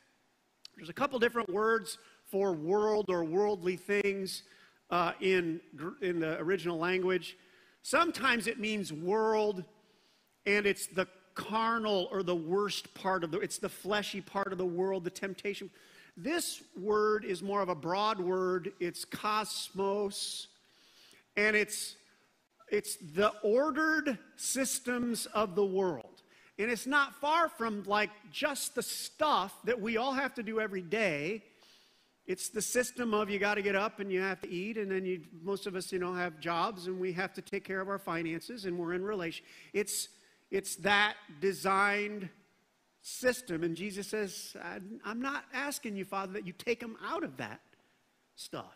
There's 0.77 0.89
a 0.89 0.95
couple 0.95 1.19
different 1.19 1.51
words 1.51 1.99
for 2.31 2.53
world 2.53 3.07
or 3.09 3.23
worldly 3.23 3.77
things 3.77 4.43
uh, 4.91 5.13
in, 5.21 5.61
in 6.01 6.21
the 6.21 6.39
original 6.39 6.79
language. 6.79 7.37
Sometimes 7.83 8.47
it 8.47 8.59
means 8.59 8.93
world, 8.93 9.65
and 10.47 10.67
it's 10.67 10.87
the 10.87 11.07
carnal 11.35 12.09
or 12.11 12.23
the 12.23 12.35
worst 12.35 12.95
part 12.95 13.25
of 13.25 13.31
the, 13.31 13.41
it's 13.41 13.59
the 13.59 13.69
fleshy 13.69 14.21
part 14.21 14.53
of 14.53 14.59
the 14.59 14.67
world, 14.67 15.05
the 15.05 15.11
temptation. 15.11 15.71
This 16.17 16.63
word 16.81 17.25
is 17.25 17.43
more 17.43 17.61
of 17.61 17.69
a 17.69 17.75
broad 17.75 18.21
word. 18.21 18.73
It's 18.79 19.05
cosmos, 19.05 20.47
and 21.37 21.57
it's, 21.57 21.97
it's 22.71 22.97
the 23.15 23.33
ordered 23.43 24.19
systems 24.37 25.27
of 25.27 25.57
the 25.57 25.65
world. 25.65 26.23
And 26.57 26.71
it's 26.71 26.87
not 26.87 27.17
far 27.17 27.49
from 27.49 27.83
like 27.85 28.11
just 28.31 28.77
the 28.77 28.83
stuff 28.83 29.53
that 29.65 29.81
we 29.81 29.97
all 29.97 30.13
have 30.13 30.35
to 30.35 30.43
do 30.45 30.61
every 30.61 30.83
day 30.83 31.43
it's 32.27 32.49
the 32.49 32.63
system 32.63 33.13
of 33.13 33.29
you 33.29 33.39
got 33.39 33.57
to 33.57 33.63
get 33.63 33.77
up 33.77 34.01
and 34.01 34.11
you 34.11 34.21
have 34.21 34.41
to 34.41 34.51
eat, 34.51 34.79
and 34.79 34.91
then 34.91 35.05
you, 35.05 35.21
most 35.43 35.67
of 35.67 35.77
us, 35.77 35.93
you 35.93 35.99
know, 35.99 36.15
have 36.15 36.41
jobs 36.41 36.87
and 36.87 36.99
we 36.99 37.13
have 37.13 37.35
to 37.35 37.43
take 37.43 37.65
care 37.65 37.81
of 37.81 37.89
our 37.89 37.99
finances 37.99 38.65
and 38.65 38.79
we're 38.79 38.95
in 38.95 39.05
relation. 39.05 39.45
It's, 39.75 40.09
it's 40.51 40.77
that 40.77 41.17
designed 41.41 42.31
system. 43.03 43.63
And 43.63 43.77
Jesus 43.77 44.09
says, 44.09 44.57
I'm 45.05 45.21
not 45.21 45.45
asking 45.53 45.97
you, 45.97 46.07
Father, 46.07 46.33
that 46.33 46.47
you 46.47 46.55
take 46.55 46.81
them 46.81 46.97
out 47.05 47.23
of 47.23 47.37
that 47.37 47.61
stuff. 48.37 48.75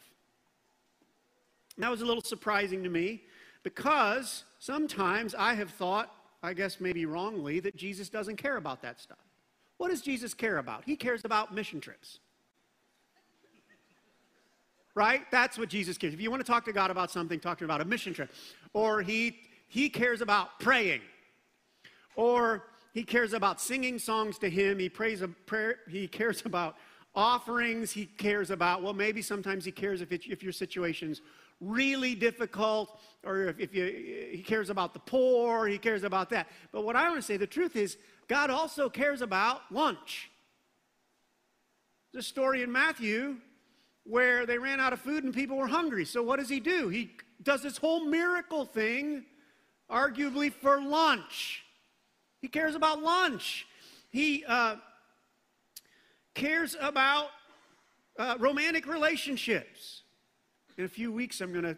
That 1.79 1.91
was 1.91 2.03
a 2.03 2.05
little 2.05 2.23
surprising 2.23 2.83
to 2.83 2.91
me 2.91 3.23
because 3.63 4.45
sometimes 4.59 5.35
I 5.35 5.55
have 5.55 5.71
thought, 5.71 6.13
I 6.43 6.53
guess 6.53 6.81
maybe 6.81 7.07
wrongly, 7.07 7.61
that 7.61 7.77
Jesus 7.77 8.11
doesn't 8.11 8.37
care 8.37 8.59
about 8.59 8.83
that 8.83 9.01
stuff. 9.01 9.19
What 9.79 9.89
does 9.89 10.03
Jesus 10.03 10.35
care 10.35 10.59
about? 10.59 10.83
He 10.85 10.97
cares 10.97 11.25
about 11.25 11.55
mission 11.55 11.81
trips. 11.81 12.19
Right? 14.99 15.23
That's 15.31 15.57
what 15.57 15.69
Jesus 15.69 15.97
cares. 15.97 16.13
If 16.13 16.21
you 16.21 16.29
want 16.29 16.45
to 16.45 16.53
talk 16.53 16.65
to 16.65 16.73
God 16.73 16.91
about 16.91 17.13
something, 17.13 17.39
talk 17.39 17.59
to 17.59 17.65
him 17.65 17.71
about 17.71 17.81
a 17.81 17.85
mission 17.85 18.13
trip. 18.13 18.33
Or 18.73 19.01
he 19.01 19.39
he 19.69 19.89
cares 19.89 20.23
about 20.23 20.59
praying. 20.59 21.03
Or 22.17 22.65
he 22.93 23.05
cares 23.05 23.33
about 23.33 23.61
singing 23.61 24.01
songs 24.01 24.39
to 24.39 24.51
him. 24.51 24.81
He 24.81 24.89
prays 24.89 25.23
a 25.23 25.29
prayer. 25.29 25.77
He 25.89 26.09
cares 26.09 26.43
about 26.47 26.75
offerings. 27.15 27.93
He 27.93 28.07
cares 28.07 28.51
about, 28.51 28.83
well, 28.83 28.93
maybe 28.93 29.23
sometimes 29.23 29.65
he 29.65 29.71
cares 29.71 30.01
if, 30.01 30.11
it, 30.11 30.23
if 30.27 30.43
your 30.43 30.51
situation's 30.51 31.23
really 31.61 32.17
difficult 32.17 32.99
or 33.25 33.43
if, 33.43 33.61
if 33.61 33.73
you, 33.73 33.85
he 34.33 34.43
cares 34.43 34.69
about 34.69 34.95
the 34.95 34.99
poor. 34.99 35.69
He 35.69 35.79
cares 35.79 36.03
about 36.03 36.29
that. 36.31 36.49
But 36.73 36.83
what 36.83 36.97
I 36.97 37.09
want 37.09 37.21
to 37.21 37.27
say, 37.27 37.37
the 37.37 37.47
truth 37.47 37.77
is, 37.77 37.99
God 38.27 38.51
also 38.51 38.89
cares 38.89 39.23
about 39.23 39.61
lunch. 39.71 40.29
A 42.17 42.23
story 42.23 42.65
in 42.65 42.73
Matthew 42.73 43.37
where 44.09 44.47
they 44.47 44.57
ran 44.59 44.81
out 44.81 44.93
of 44.93 45.01
food 45.01 45.25
and 45.25 45.35
people 45.35 45.57
were 45.57 45.67
hungry. 45.67 46.05
So 46.05 46.23
what 46.23 46.39
does 46.39 46.49
he 46.49 46.61
do? 46.61 46.89
He 46.89 47.11
does 47.43 47.63
this 47.63 47.77
whole 47.77 48.05
miracle 48.05 48.65
thing, 48.65 49.25
arguably 49.91 50.51
for 50.51 50.81
lunch. 50.81 51.63
He 52.41 52.49
cares 52.49 52.75
about 52.75 53.03
lunch. 53.03 53.67
He 54.11 54.45
uh, 54.47 54.77
cares 56.35 56.75
about 56.81 57.29
uh, 58.19 58.37
romantic 58.39 58.87
relationships. 58.87 60.03
In 60.79 60.85
a 60.85 60.89
few 60.89 61.13
weeks, 61.13 61.41
I'm 61.41 61.53
going 61.53 61.65
to 61.65 61.77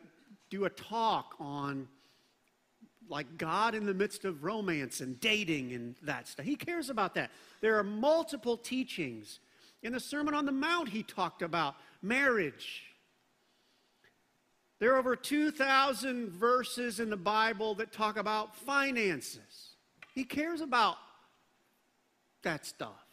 do 0.51 0.67
a 0.67 0.71
talk 0.71 1.35
on 1.41 1.89
like 3.09 3.39
God 3.39 3.75
in 3.75 3.87
the 3.87 3.95
midst 3.95 4.25
of 4.25 4.45
romance 4.45 5.01
and 5.01 5.19
dating 5.19 5.73
and 5.73 5.97
that 6.03 6.29
stuff. 6.29 6.47
He 6.47 6.55
cares 6.55 6.91
about 6.91 7.15
that. 7.17 7.33
There 7.61 7.77
are 7.77 7.83
multiple 7.83 8.57
teachings. 8.57 9.41
In 9.83 9.93
the 9.93 10.01
Sermon 10.01 10.35
on 10.35 10.47
the 10.47 10.53
Mount, 10.53 10.89
he 10.89 11.03
talked 11.03 11.43
about 11.43 11.75
marriage. 12.03 12.85
There 14.79 14.95
are 14.95 14.99
over 14.99 15.17
2,000 15.17 16.31
verses 16.31 17.01
in 17.01 17.11
the 17.11 17.17
Bible 17.17 17.75
that 17.77 17.93
talk 17.93 18.17
about 18.17 18.57
finances. 18.57 19.77
He 20.15 20.25
cares 20.25 20.61
about 20.61 20.97
that 22.43 22.67
stuff. 22.67 23.05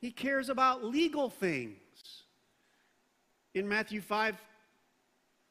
He 0.00 0.10
cares 0.10 0.48
about 0.48 0.84
legal 0.84 1.30
things. 1.30 1.76
In 3.54 3.68
Matthew 3.68 4.00
5 4.00 4.36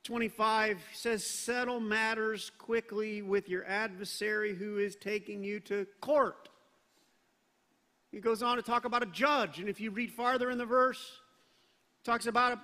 25 0.06 0.80
says, 0.94 1.24
Settle 1.24 1.80
matters 1.80 2.51
quickly 2.58 3.22
with 3.22 3.48
your 3.48 3.63
adversary 3.68 4.56
who 4.56 4.80
is 4.80 4.96
taking 4.96 5.44
you 5.44 5.60
to 5.60 5.86
court. 6.01 6.49
He 8.12 8.20
goes 8.20 8.42
on 8.42 8.58
to 8.58 8.63
talk 8.63 8.86
about 8.86 9.04
a 9.04 9.08
judge, 9.08 9.60
and 9.60 9.70
if 9.70 9.80
you 9.80 9.92
read 9.92 10.12
farther 10.12 10.50
in 10.50 10.58
the 10.58 10.66
verse, 10.66 11.20
talks 12.04 12.25
about 12.25 12.60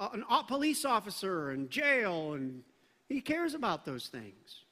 a, 0.00 0.04
a 0.28 0.44
police 0.44 0.84
officer 0.84 1.50
and 1.50 1.70
jail, 1.70 2.34
and 2.34 2.62
he 3.08 3.20
cares 3.20 3.54
about 3.54 3.84
those 3.84 4.08
things. 4.08 4.64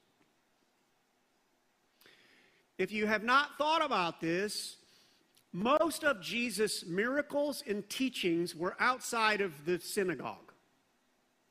If 2.77 2.93
you 2.93 3.07
have 3.07 3.23
not 3.23 3.57
thought 3.59 3.85
about 3.85 4.21
this, 4.21 4.77
most 5.53 6.03
of 6.03 6.21
Jesus' 6.21 6.87
miracles 6.87 7.63
and 7.67 7.89
teachings 7.89 8.57
were 8.57 8.77
outside 8.81 9.41
of 9.41 9.65
the 9.65 9.79
synagogue. 9.79 10.53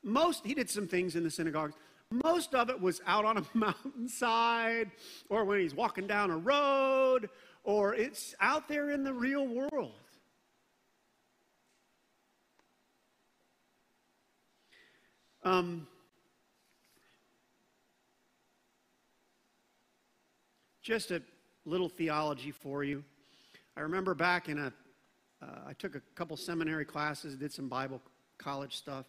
Most, 0.02 0.44
he 0.44 0.54
did 0.54 0.68
some 0.68 0.88
things 0.88 1.16
in 1.16 1.22
the 1.22 1.30
synagogues. 1.30 1.76
Most 2.10 2.54
of 2.54 2.70
it 2.70 2.80
was 2.80 3.00
out 3.06 3.24
on 3.24 3.36
a 3.36 3.44
mountainside 3.54 4.90
or 5.28 5.44
when 5.44 5.60
he's 5.60 5.74
walking 5.74 6.06
down 6.06 6.30
a 6.30 6.36
road 6.36 7.28
or 7.64 7.94
it's 7.94 8.34
out 8.40 8.68
there 8.68 8.90
in 8.90 9.04
the 9.04 9.12
real 9.12 9.46
world. 9.46 9.92
Um, 15.42 15.86
just 20.82 21.10
a 21.10 21.22
little 21.64 21.88
theology 21.88 22.50
for 22.50 22.84
you. 22.84 23.02
I 23.76 23.80
remember 23.80 24.14
back 24.14 24.48
in 24.48 24.58
a, 24.58 24.72
uh, 25.42 25.60
I 25.68 25.72
took 25.72 25.94
a 25.94 26.00
couple 26.14 26.36
seminary 26.36 26.84
classes, 26.84 27.36
did 27.36 27.52
some 27.52 27.68
Bible 27.68 28.02
college 28.38 28.76
stuff, 28.76 29.06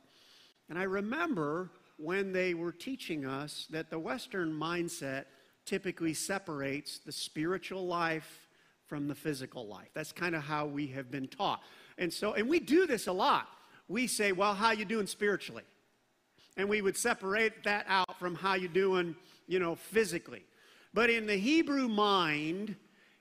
and 0.69 0.79
I 0.79 0.83
remember 0.83 1.69
when 1.97 2.31
they 2.31 2.53
were 2.53 2.71
teaching 2.71 3.25
us 3.25 3.67
that 3.69 3.89
the 3.89 3.99
Western 3.99 4.51
mindset 4.51 5.25
typically 5.65 6.13
separates 6.13 6.99
the 6.99 7.11
spiritual 7.11 7.85
life 7.85 8.47
from 8.87 9.07
the 9.07 9.15
physical 9.15 9.67
life. 9.67 9.89
That's 9.93 10.11
kind 10.11 10.35
of 10.35 10.43
how 10.43 10.65
we 10.65 10.87
have 10.87 11.09
been 11.09 11.27
taught. 11.27 11.61
And 11.97 12.11
so, 12.11 12.33
and 12.33 12.49
we 12.49 12.59
do 12.59 12.85
this 12.85 13.07
a 13.07 13.11
lot. 13.11 13.47
We 13.87 14.07
say, 14.07 14.31
well, 14.31 14.53
how 14.53 14.71
you 14.71 14.85
doing 14.85 15.07
spiritually? 15.07 15.63
And 16.57 16.67
we 16.67 16.81
would 16.81 16.97
separate 16.97 17.63
that 17.63 17.85
out 17.87 18.19
from 18.19 18.35
how 18.35 18.55
you 18.55 18.67
doing, 18.67 19.15
you 19.47 19.59
know, 19.59 19.75
physically. 19.75 20.43
But 20.93 21.09
in 21.09 21.25
the 21.25 21.37
Hebrew 21.37 21.87
mind 21.87 22.75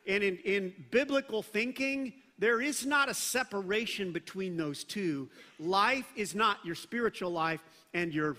and 0.07 0.25
in, 0.25 0.39
in 0.39 0.73
biblical 0.91 1.43
thinking, 1.43 2.13
there 2.39 2.61
is 2.61 2.87
not 2.87 3.09
a 3.09 3.15
separation 3.15 4.13
between 4.13 4.57
those 4.57 4.83
two. 4.83 5.29
Life 5.59 6.11
is 6.17 6.35
not 6.35 6.59
your 6.65 6.75
spiritual 6.75 7.31
life 7.31 7.63
and 7.95 8.13
your 8.13 8.37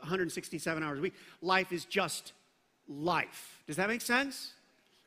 167 0.00 0.82
hours 0.82 0.98
a 0.98 1.02
week. 1.02 1.14
Life 1.42 1.72
is 1.72 1.84
just 1.84 2.32
life. 2.88 3.60
Does 3.66 3.76
that 3.76 3.88
make 3.88 4.00
sense? 4.00 4.52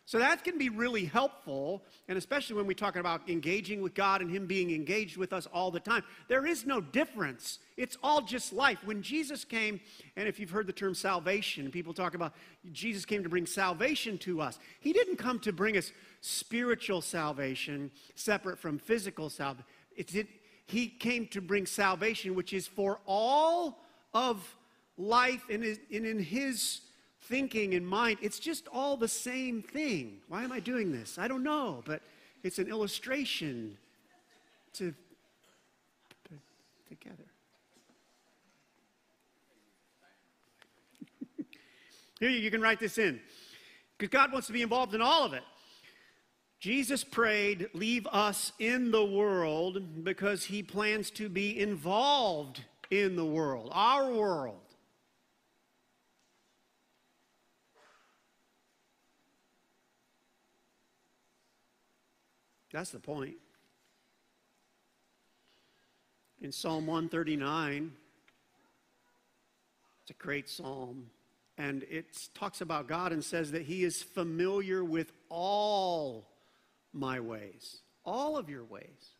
So 0.06 0.20
that 0.20 0.44
can 0.44 0.58
be 0.58 0.67
really 0.67 1.06
helpful, 1.06 1.84
and 2.10 2.17
especially 2.17 2.58
when 2.58 2.65
we 2.65 2.76
talk 2.76 2.98
about 2.98 3.30
engaging 3.30 3.82
with 3.82 3.94
God 3.94 4.22
and 4.22 4.30
Him 4.30 4.46
being 4.46 4.72
engaged 4.72 5.15
with 5.15 5.32
us 5.32 5.46
all 5.54 5.72
the 5.72 5.80
time. 5.80 6.04
There 6.28 6.46
is 6.46 6.65
no 6.65 6.82
difference. 6.82 7.60
It's 7.78 7.98
all 8.04 8.22
just 8.22 8.52
life. 8.52 8.80
When 8.84 9.02
Jesus 9.02 9.46
came, 9.46 9.80
and 10.17 10.28
if 10.28 10.38
you've 10.38 10.50
heard 10.50 10.67
the 10.67 10.74
term 10.74 10.96
salvation, 10.96 11.72
people 11.72 11.94
talk 11.94 12.13
about 12.13 12.34
Jesus 12.74 13.06
came 13.06 13.24
to 13.24 13.30
bring 13.30 13.46
salvation 13.46 14.17
to 14.17 14.41
us. 14.41 14.60
He 14.82 14.91
didn't 14.91 15.15
come 15.15 15.39
to 15.39 15.54
bring 15.54 15.78
us 15.78 15.94
spiritual 16.20 17.02
salvation 17.02 17.89
separate 18.15 18.60
from 18.60 18.80
physical 18.80 19.30
salvation. 19.30 19.65
It, 19.96 20.28
he 20.65 20.88
came 20.88 21.28
to 21.28 21.41
bring 21.41 21.65
salvation, 21.65 22.36
which 22.36 22.52
is 22.52 22.67
for 22.67 23.00
all 23.06 23.80
of 24.13 24.58
life 24.98 25.46
and 25.50 25.63
in 25.89 26.20
His 26.20 26.82
thinking 27.32 27.74
and 27.76 27.88
mind, 27.88 28.20
it's 28.22 28.39
just 28.39 28.67
all 28.74 28.98
the 28.98 29.08
same 29.08 29.62
thing. 29.63 30.17
Why 30.28 30.44
am 30.44 30.52
I 30.52 30.60
doing 30.60 30.91
this? 30.91 31.17
I 31.17 31.30
don't 31.30 31.44
know, 31.44 31.82
but 31.86 32.02
it's 32.44 32.60
an 32.60 32.67
illustration 32.67 33.78
to 34.74 34.94
put 36.30 36.39
together. 36.89 37.24
Here, 42.20 42.30
you 42.30 42.52
can 42.52 42.60
write 42.62 42.82
this 42.82 42.98
in. 42.98 43.22
Because 43.98 44.12
God 44.12 44.34
wants 44.34 44.48
to 44.48 44.54
be 44.54 44.62
involved 44.62 44.94
in 44.94 45.02
all 45.02 45.24
of 45.24 45.32
it. 45.32 45.44
Jesus 46.60 47.06
prayed, 47.06 47.70
Leave 47.74 48.06
us 48.08 48.52
in 48.60 48.91
the 48.91 49.06
world, 49.06 50.04
because 50.04 50.44
he 50.44 50.62
plans 50.62 51.10
to 51.12 51.30
be 51.30 51.58
involved 51.58 52.65
in 52.89 53.15
the 53.15 53.26
world, 53.26 53.70
our 53.72 54.12
world. 54.12 54.71
That's 62.72 62.92
the 62.92 63.00
point. 63.00 63.36
In 66.42 66.52
Psalm 66.52 66.88
139, 66.88 67.92
it's 70.02 70.12
a 70.12 70.14
great 70.14 70.50
psalm, 70.50 71.08
and 71.58 71.84
it 71.84 72.30
talks 72.34 72.62
about 72.62 72.88
God 72.88 73.12
and 73.12 73.24
says 73.24 73.52
that 73.52 73.62
He 73.62 73.84
is 73.84 74.02
familiar 74.02 74.84
with 74.84 75.12
all 75.30 76.28
my 76.94 77.20
ways, 77.20 77.82
all 78.06 78.38
of 78.38 78.50
your 78.50 78.64
ways. 78.64 79.16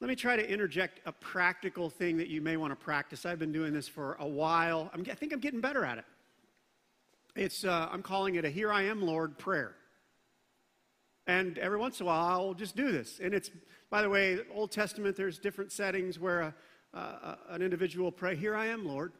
Let 0.00 0.08
me 0.08 0.16
try 0.16 0.34
to 0.34 0.50
interject 0.50 1.00
a 1.06 1.12
practical 1.12 1.90
thing 1.90 2.16
that 2.16 2.28
you 2.28 2.40
may 2.40 2.56
want 2.56 2.72
to 2.72 2.84
practice. 2.84 3.26
I've 3.26 3.38
been 3.38 3.52
doing 3.52 3.72
this 3.72 3.86
for 3.86 4.16
a 4.18 4.26
while. 4.26 4.90
I'm, 4.92 5.04
i 5.08 5.14
think 5.14 5.32
I'm 5.32 5.38
getting 5.38 5.60
better 5.60 5.84
at 5.84 5.98
it. 5.98 6.04
It's, 7.36 7.64
uh, 7.64 7.88
I'm 7.90 8.02
calling 8.02 8.34
it 8.36 8.44
a 8.44 8.50
Here 8.50 8.72
I 8.72 8.82
Am, 8.82 9.00
Lord 9.02 9.38
prayer. 9.38 9.76
And 11.26 11.58
every 11.58 11.78
once 11.78 12.00
in 12.00 12.04
a 12.04 12.06
while, 12.06 12.26
I'll 12.26 12.54
just 12.54 12.76
do 12.76 12.90
this. 12.90 13.20
And 13.22 13.32
it's, 13.32 13.50
by 13.90 14.02
the 14.02 14.08
way, 14.08 14.38
Old 14.52 14.72
Testament, 14.72 15.16
there's 15.16 15.38
different 15.38 15.70
settings 15.70 16.18
where 16.18 16.40
a, 16.40 16.54
uh, 16.94 17.36
an 17.50 17.62
individual 17.62 18.10
pray, 18.10 18.34
Here 18.36 18.56
I 18.56 18.66
am, 18.66 18.84
Lord. 18.84 19.12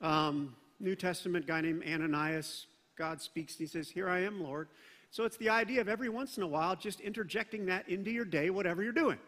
Um, 0.00 0.54
New 0.80 0.94
Testament, 0.94 1.46
guy 1.46 1.60
named 1.60 1.82
Ananias 1.86 2.66
God 2.96 3.20
speaks, 3.20 3.54
and 3.54 3.60
He 3.60 3.66
says, 3.66 3.88
Here 3.88 4.08
I 4.08 4.20
am, 4.20 4.42
Lord. 4.42 4.68
So 5.10 5.24
it's 5.24 5.36
the 5.36 5.48
idea 5.48 5.80
of 5.80 5.88
every 5.88 6.08
once 6.08 6.36
in 6.36 6.42
a 6.42 6.46
while 6.46 6.74
just 6.76 7.00
interjecting 7.00 7.66
that 7.66 7.88
into 7.88 8.10
your 8.10 8.24
day, 8.24 8.50
whatever 8.50 8.82
you're 8.82 8.92
doing. 8.92 9.18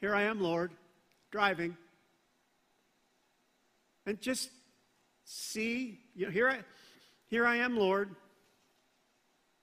Here 0.00 0.14
I 0.14 0.22
am, 0.22 0.40
Lord, 0.40 0.72
driving. 1.30 1.76
And 4.06 4.20
just 4.20 4.50
see, 5.24 6.00
you 6.14 6.26
know, 6.26 6.32
here 6.32 6.48
I, 6.48 6.60
here 7.28 7.46
I 7.46 7.56
am, 7.56 7.76
Lord, 7.76 8.14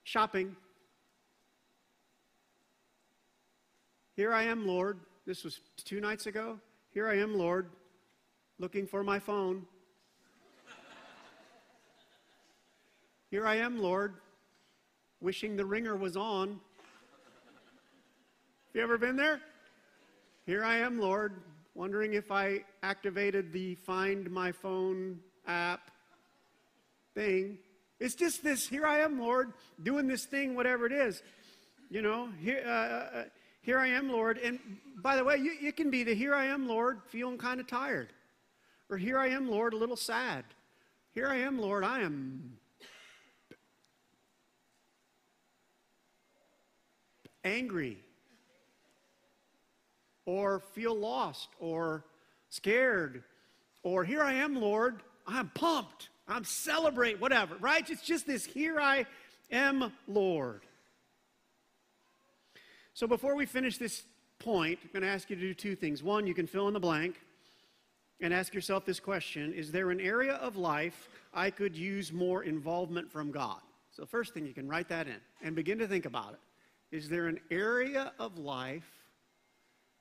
shopping. 0.04 0.56
Here 4.16 4.34
I 4.34 4.44
am, 4.44 4.66
Lord. 4.66 5.02
This 5.26 5.44
was 5.44 5.60
two 5.84 6.00
nights 6.00 6.26
ago. 6.26 6.58
Here 6.92 7.06
I 7.06 7.16
am, 7.18 7.38
Lord, 7.38 7.70
looking 8.60 8.88
for 8.88 9.04
my 9.04 9.20
phone. 9.20 9.66
Here 13.30 13.46
I 13.46 13.56
am, 13.56 13.78
Lord, 13.78 14.14
wishing 15.20 15.58
the 15.58 15.66
ringer 15.66 15.98
was 15.98 16.16
on. 16.16 16.48
Have 16.48 16.60
you 18.76 18.84
ever 18.84 18.98
been 18.98 19.18
there? 19.18 19.42
Here 20.46 20.64
I 20.64 20.78
am, 20.78 20.98
Lord, 20.98 21.42
wondering 21.74 22.14
if 22.14 22.32
I 22.32 22.64
activated 22.84 23.52
the 23.52 23.76
Find 23.76 24.32
My 24.32 24.54
Phone 24.54 25.20
app 25.46 25.92
thing. 27.16 27.58
It's 28.00 28.16
just 28.16 28.46
this 28.46 28.66
here 28.66 28.86
I 28.86 29.00
am, 29.00 29.20
Lord, 29.20 29.52
doing 29.84 30.08
this 30.08 30.24
thing, 30.24 30.56
whatever 30.56 30.86
it 30.86 30.94
is. 30.94 31.22
You 31.90 32.02
know, 32.02 32.30
here, 32.42 32.64
uh, 32.66 32.70
uh, 33.18 33.24
here 33.66 33.80
I 33.80 33.88
am, 33.88 34.12
Lord. 34.12 34.38
And 34.38 34.60
by 35.02 35.16
the 35.16 35.24
way, 35.24 35.38
you, 35.38 35.54
it 35.60 35.76
can 35.76 35.90
be 35.90 36.04
the 36.04 36.14
here 36.14 36.36
I 36.36 36.46
am, 36.46 36.68
Lord, 36.68 37.00
feeling 37.08 37.40
kind 37.40 37.60
of 37.60 37.66
tired. 37.66 38.14
Or 38.92 38.98
here 38.98 39.18
I 39.18 39.30
am, 39.30 39.50
Lord, 39.50 39.74
a 39.74 39.78
little 39.78 39.96
sad. 39.96 40.46
Here 41.16 41.28
I 41.28 41.38
am, 41.38 41.58
Lord, 41.58 41.84
I 41.84 42.02
am 42.02 42.58
angry. 47.44 47.98
Or 50.28 50.60
feel 50.60 50.94
lost 50.94 51.50
or 51.60 52.06
scared. 52.50 53.24
Or 53.82 54.04
here 54.04 54.22
I 54.22 54.34
am, 54.34 54.56
Lord, 54.56 55.02
I'm 55.26 55.50
pumped. 55.56 56.10
I'm 56.28 56.44
celebrate, 56.44 57.20
whatever, 57.20 57.56
right? 57.56 57.88
It's 57.90 58.04
just 58.04 58.28
this 58.28 58.46
here 58.46 58.80
I 58.80 59.08
am, 59.52 59.92
Lord. 60.08 60.65
So 62.96 63.08
before 63.08 63.36
we 63.36 63.46
finish 63.46 63.78
this 63.78 64.04
point, 64.40 64.80
I'm 64.82 64.90
going 64.94 65.04
to 65.04 65.10
ask 65.10 65.30
you 65.30 65.36
to 65.36 65.42
do 65.42 65.54
two 65.54 65.76
things. 65.76 66.02
One, 66.02 66.26
you 66.26 66.34
can 66.34 66.48
fill 66.48 66.70
in 66.70 66.74
the 66.74 66.80
blank 66.80 67.20
and 68.22 68.34
ask 68.34 68.54
yourself 68.54 68.86
this 68.86 69.02
question 69.02 69.52
Is 69.54 69.70
there 69.70 69.92
an 69.92 70.00
area 70.00 70.36
of 70.36 70.56
life 70.56 71.10
I 71.34 71.50
could 71.50 71.76
use 71.76 72.14
more 72.14 72.44
involvement 72.44 73.12
from 73.12 73.32
God? 73.32 73.60
So, 73.92 74.06
first 74.06 74.34
thing, 74.34 74.46
you 74.46 74.54
can 74.54 74.70
write 74.70 74.88
that 74.90 75.08
in 75.08 75.18
and 75.44 75.58
begin 75.58 75.78
to 75.80 75.88
think 75.88 76.06
about 76.06 76.36
it. 76.36 76.96
Is 76.96 77.10
there 77.10 77.28
an 77.28 77.42
area 77.52 78.14
of 78.18 78.38
life 78.38 78.90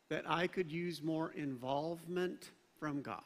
that 0.08 0.22
I 0.28 0.46
could 0.46 0.70
use 0.70 1.02
more 1.02 1.32
involvement 1.32 2.50
from 2.78 3.02
God? 3.02 3.22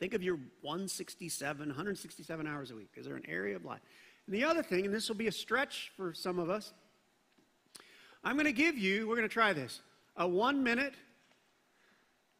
Think 0.00 0.12
of 0.12 0.22
your 0.22 0.38
167, 0.60 1.68
167 1.68 2.46
hours 2.46 2.70
a 2.72 2.74
week. 2.74 2.90
Is 2.96 3.06
there 3.06 3.16
an 3.16 3.24
area 3.28 3.56
of 3.56 3.64
life? 3.64 3.80
And 4.26 4.34
the 4.34 4.44
other 4.44 4.62
thing, 4.62 4.86
and 4.86 4.94
this 4.94 5.08
will 5.08 5.16
be 5.16 5.28
a 5.28 5.32
stretch 5.32 5.92
for 5.96 6.12
some 6.12 6.38
of 6.38 6.50
us, 6.50 6.72
I'm 8.24 8.34
going 8.34 8.46
to 8.46 8.52
give 8.52 8.76
you, 8.76 9.06
we're 9.06 9.16
going 9.16 9.28
to 9.28 9.32
try 9.32 9.52
this, 9.52 9.80
a 10.16 10.26
one 10.26 10.62
minute 10.62 10.94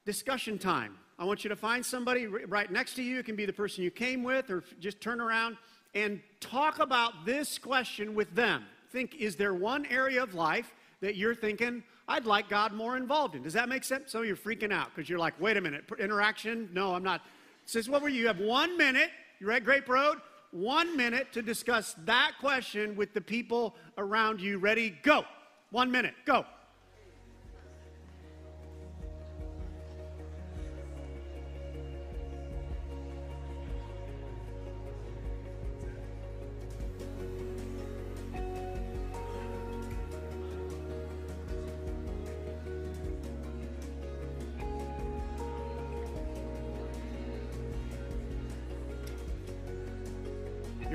discussion 0.05 0.59
time. 0.59 0.97
I 1.19 1.25
want 1.25 1.45
you 1.45 1.49
to 1.49 1.57
find 1.57 1.85
somebody 1.85 2.27
right 2.27 2.71
next 2.71 2.95
to 2.95 3.03
you. 3.03 3.21
It 3.21 3.25
can 3.27 3.37
be 3.37 3.47
the 3.47 3.53
person 3.53 3.85
you 3.85 3.91
came 3.91 4.23
with, 4.23 4.51
or 4.51 4.65
just 4.81 5.01
turn 5.01 5.21
around 5.21 5.57
and 5.95 6.21
talk 6.41 6.81
about 6.81 7.25
this 7.25 7.59
question 7.59 8.15
with 8.15 8.35
them. 8.35 8.65
Think, 8.91 9.15
is 9.15 9.37
there 9.37 9.55
one 9.55 9.87
area 9.87 10.23
of 10.23 10.35
life 10.35 10.75
that 11.01 11.17
you're 11.17 11.35
thinking, 11.35 11.83
I'd 12.09 12.27
like 12.27 12.49
God 12.49 12.73
more 12.73 12.97
involved 12.97 13.35
in? 13.35 13.43
Does 13.43 13.55
that 13.55 13.69
make 13.69 13.85
sense? 13.85 14.13
Some 14.13 14.23
of 14.23 14.27
you 14.27 14.35
are 14.35 14.37
freaking 14.37 14.73
out 14.73 14.95
because 14.95 15.09
you're 15.09 15.19
like, 15.19 15.41
wait 15.41 15.57
a 15.57 15.61
minute, 15.61 15.85
interaction? 15.99 16.69
No, 16.73 16.95
I'm 16.95 17.03
not. 17.03 17.23
Says, 17.65 17.89
what 17.89 18.03
were 18.03 18.09
you? 18.09 18.23
You 18.23 18.27
have 18.27 18.41
one 18.41 18.77
minute. 18.77 19.11
You're 19.41 19.53
at 19.53 19.65
Grape 19.65 19.89
Road. 19.89 20.19
One 20.57 20.97
minute 20.97 21.35
to 21.35 21.43
discuss 21.43 21.95
that 22.07 22.33
question 22.41 22.97
with 22.97 23.13
the 23.13 23.21
people 23.21 23.77
around 23.99 24.41
you. 24.41 24.57
Ready? 24.57 24.89
Go. 25.03 25.27
One 25.71 25.91
minute. 25.91 26.15
Go. 26.25 26.47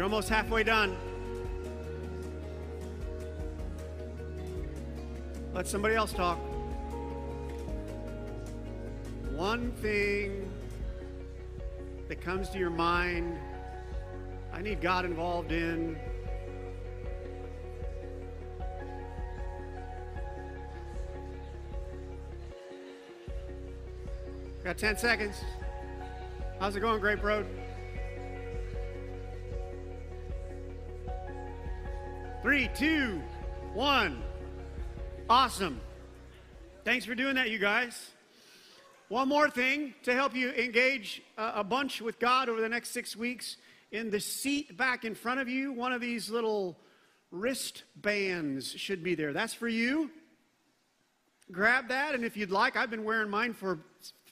You're 0.02 0.10
almost 0.10 0.30
halfway 0.30 0.64
done. 0.64 0.98
Let 5.54 5.68
somebody 5.68 5.94
else 5.94 6.12
talk. 6.12 6.40
One 9.30 9.72
thing 9.74 10.52
that 12.08 12.20
comes 12.20 12.50
to 12.50 12.58
your 12.58 12.72
mind, 12.72 13.38
I 14.52 14.64
need 14.64 14.82
God 14.82 15.06
involved 15.06 15.52
in. 15.52 15.96
Got 24.64 24.80
10 24.80 24.98
seconds. 24.98 25.36
How's 26.60 26.76
it 26.76 26.80
going, 26.80 27.00
Grape 27.00 27.22
Road? 27.22 27.46
Three, 32.52 32.70
two, 32.76 33.22
one. 33.74 34.22
Awesome. 35.30 35.80
Thanks 36.84 37.06
for 37.06 37.16
doing 37.16 37.36
that, 37.36 37.50
you 37.50 37.60
guys. 37.60 38.10
One 39.08 39.30
more 39.30 39.50
thing 39.50 39.94
to 40.04 40.14
help 40.14 40.36
you 40.36 40.52
engage 40.52 41.22
a 41.38 41.64
bunch 41.64 42.02
with 42.02 42.20
God 42.20 42.50
over 42.50 42.60
the 42.60 42.68
next 42.68 42.90
six 42.90 43.16
weeks. 43.16 43.56
In 43.94 44.10
the 44.10 44.20
seat 44.20 44.76
back 44.76 45.06
in 45.06 45.16
front 45.16 45.40
of 45.40 45.48
you, 45.48 45.72
one 45.72 45.94
of 45.94 46.02
these 46.02 46.30
little 46.30 46.78
wristbands 47.32 48.70
should 48.72 49.02
be 49.02 49.16
there. 49.16 49.32
That's 49.32 49.54
for 49.54 49.70
you. 49.70 50.12
Grab 51.54 51.88
that, 51.88 52.16
and 52.16 52.26
if 52.26 52.36
you'd 52.36 52.52
like, 52.52 52.76
I've 52.76 52.92
been 52.92 53.06
wearing 53.06 53.30
mine 53.30 53.54
for 53.54 53.80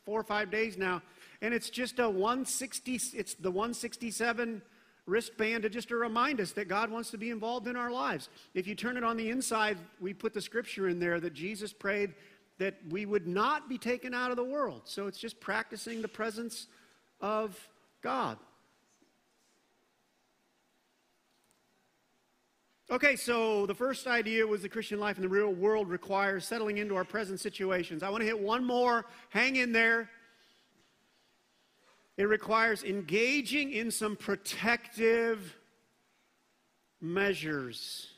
four 0.04 0.20
or 0.20 0.26
five 0.26 0.52
days 0.52 0.78
now, 0.78 1.02
and 1.42 1.54
it's 1.54 1.70
just 1.70 2.00
a 2.00 2.10
160. 2.10 3.00
It's 3.14 3.36
the 3.36 3.50
167 3.50 4.62
wristband 5.10 5.64
to 5.64 5.70
just 5.70 5.90
to 5.90 5.96
remind 5.96 6.40
us 6.40 6.52
that 6.52 6.68
God 6.68 6.90
wants 6.90 7.10
to 7.12 7.18
be 7.18 7.30
involved 7.30 7.68
in 7.68 7.76
our 7.76 7.92
lives. 7.92 8.30
If 8.54 8.68
you 8.68 8.76
turn 8.76 8.96
it 8.96 9.04
on 9.04 9.18
the 9.18 9.30
inside, 9.30 9.78
we 10.00 10.14
put 10.14 10.34
the 10.34 10.42
scripture 10.42 10.88
in 10.88 11.00
there 11.00 11.20
that 11.20 11.34
Jesus 11.34 11.74
prayed 11.74 12.14
that 12.60 12.76
we 12.90 13.06
would 13.06 13.28
not 13.28 13.68
be 13.68 13.78
taken 13.78 14.14
out 14.14 14.32
of 14.32 14.38
the 14.38 14.44
world. 14.44 14.82
So 14.86 15.08
it's 15.08 15.18
just 15.18 15.40
practicing 15.40 16.02
the 16.02 16.08
presence 16.08 16.68
of 17.22 17.58
God. 18.02 18.38
Okay, 22.92 23.16
so 23.16 23.68
the 23.68 23.76
first 23.76 24.08
idea 24.08 24.46
was 24.48 24.64
the 24.64 24.70
Christian 24.70 25.00
life 25.00 25.18
in 25.18 25.22
the 25.22 25.30
real 25.30 25.54
world 25.54 25.90
requires 25.90 26.44
settling 26.44 26.80
into 26.80 26.96
our 26.96 27.04
present 27.04 27.40
situations. 27.40 28.02
I 28.02 28.10
want 28.10 28.22
to 28.22 28.26
hit 28.26 28.40
one 28.40 28.66
more. 28.66 29.06
Hang 29.30 29.58
in 29.58 29.72
there. 29.72 30.10
It 32.20 32.28
requires 32.28 32.84
engaging 32.84 33.72
in 33.72 33.92
some 33.92 34.18
protective 34.18 35.56
measures. 37.00 38.10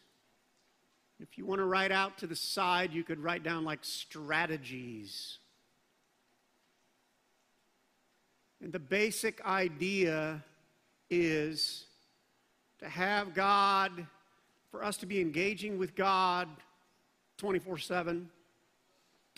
If 1.19 1.37
you 1.37 1.45
want 1.45 1.59
to 1.59 1.65
write 1.65 1.91
out 1.91 2.17
to 2.17 2.25
the 2.25 2.35
side, 2.35 2.93
you 2.93 3.03
could 3.03 3.19
write 3.19 3.43
down 3.43 3.63
like 3.63 3.77
strategies. 3.83 5.37
And 8.63 8.73
the 8.73 8.79
basic 8.79 9.45
idea 9.45 10.43
is 11.11 11.85
to 12.79 12.89
have 12.89 13.35
God, 13.35 14.07
for 14.71 14.83
us 14.83 14.97
to 14.97 15.05
be 15.05 15.21
engaging 15.21 15.77
with 15.77 15.93
God 15.93 16.47
24 17.37 17.77
7, 17.77 18.27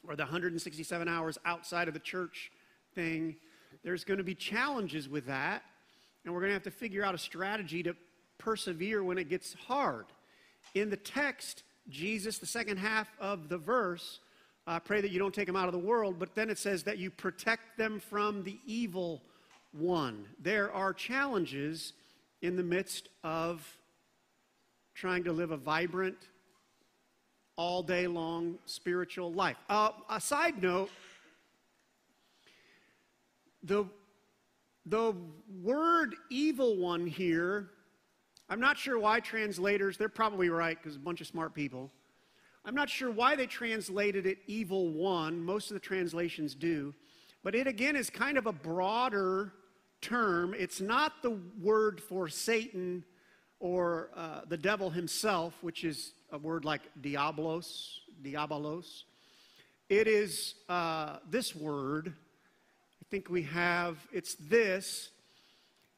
or 0.07 0.15
the 0.15 0.23
167 0.23 1.07
hours 1.09 1.37
outside 1.43 1.89
of 1.89 1.93
the 1.93 1.99
church 1.99 2.49
thing 2.95 3.35
there's 3.83 4.03
going 4.03 4.17
to 4.17 4.23
be 4.23 4.35
challenges 4.35 5.09
with 5.09 5.25
that, 5.27 5.63
and 6.23 6.33
we're 6.33 6.39
going 6.39 6.49
to 6.49 6.55
have 6.55 6.63
to 6.63 6.71
figure 6.71 7.03
out 7.03 7.13
a 7.13 7.17
strategy 7.17 7.83
to 7.83 7.95
persevere 8.37 9.03
when 9.03 9.17
it 9.17 9.29
gets 9.29 9.53
hard. 9.53 10.05
In 10.73 10.89
the 10.89 10.97
text, 10.97 11.63
Jesus, 11.89 12.37
the 12.37 12.45
second 12.45 12.77
half 12.77 13.09
of 13.19 13.49
the 13.49 13.57
verse, 13.57 14.19
uh, 14.65 14.79
pray 14.79 15.01
that 15.01 15.11
you 15.11 15.19
don't 15.19 15.33
take 15.33 15.47
them 15.47 15.55
out 15.55 15.67
of 15.67 15.73
the 15.73 15.79
world, 15.79 16.17
but 16.17 16.33
then 16.35 16.49
it 16.49 16.57
says 16.57 16.83
that 16.83 16.97
you 16.97 17.11
protect 17.11 17.77
them 17.77 17.99
from 17.99 18.43
the 18.43 18.57
evil 18.65 19.21
one. 19.71 20.25
There 20.39 20.71
are 20.71 20.93
challenges 20.93 21.93
in 22.41 22.55
the 22.55 22.63
midst 22.63 23.09
of 23.23 23.77
trying 24.95 25.23
to 25.25 25.33
live 25.33 25.51
a 25.51 25.57
vibrant, 25.57 26.17
all 27.55 27.83
day 27.83 28.07
long 28.07 28.57
spiritual 28.65 29.31
life. 29.31 29.57
Uh, 29.69 29.91
a 30.09 30.19
side 30.19 30.61
note 30.61 30.89
the, 33.63 33.85
the 34.85 35.15
word 35.61 36.15
evil 36.29 36.77
one 36.77 37.07
here, 37.07 37.69
I'm 38.49 38.59
not 38.59 38.77
sure 38.77 38.99
why 38.99 39.19
translators, 39.19 39.97
they're 39.97 40.09
probably 40.09 40.49
right 40.49 40.77
because 40.77 40.95
a 40.95 40.99
bunch 40.99 41.21
of 41.21 41.27
smart 41.27 41.53
people. 41.53 41.89
I'm 42.65 42.75
not 42.75 42.89
sure 42.89 43.11
why 43.11 43.35
they 43.35 43.47
translated 43.47 44.25
it 44.25 44.37
evil 44.47 44.89
one. 44.89 45.43
Most 45.43 45.69
of 45.69 45.73
the 45.73 45.79
translations 45.79 46.55
do. 46.55 46.93
But 47.43 47.55
it 47.55 47.67
again 47.67 47.95
is 47.95 48.09
kind 48.09 48.37
of 48.37 48.45
a 48.45 48.53
broader 48.53 49.53
term. 50.01 50.53
It's 50.57 50.79
not 50.79 51.21
the 51.21 51.37
word 51.61 52.01
for 52.01 52.29
Satan 52.29 53.03
or 53.59 54.09
uh, 54.15 54.41
the 54.47 54.57
devil 54.57 54.89
himself, 54.89 55.53
which 55.61 55.83
is 55.83 56.13
a 56.31 56.37
word 56.37 56.63
like 56.63 56.81
diablos, 57.01 58.01
diabolos. 58.21 59.03
It 59.89 60.07
is 60.07 60.55
uh, 60.69 61.17
this 61.29 61.55
word. 61.55 62.13
Think 63.13 63.29
we 63.29 63.43
have, 63.43 63.97
it's 64.11 64.33
this, 64.33 65.11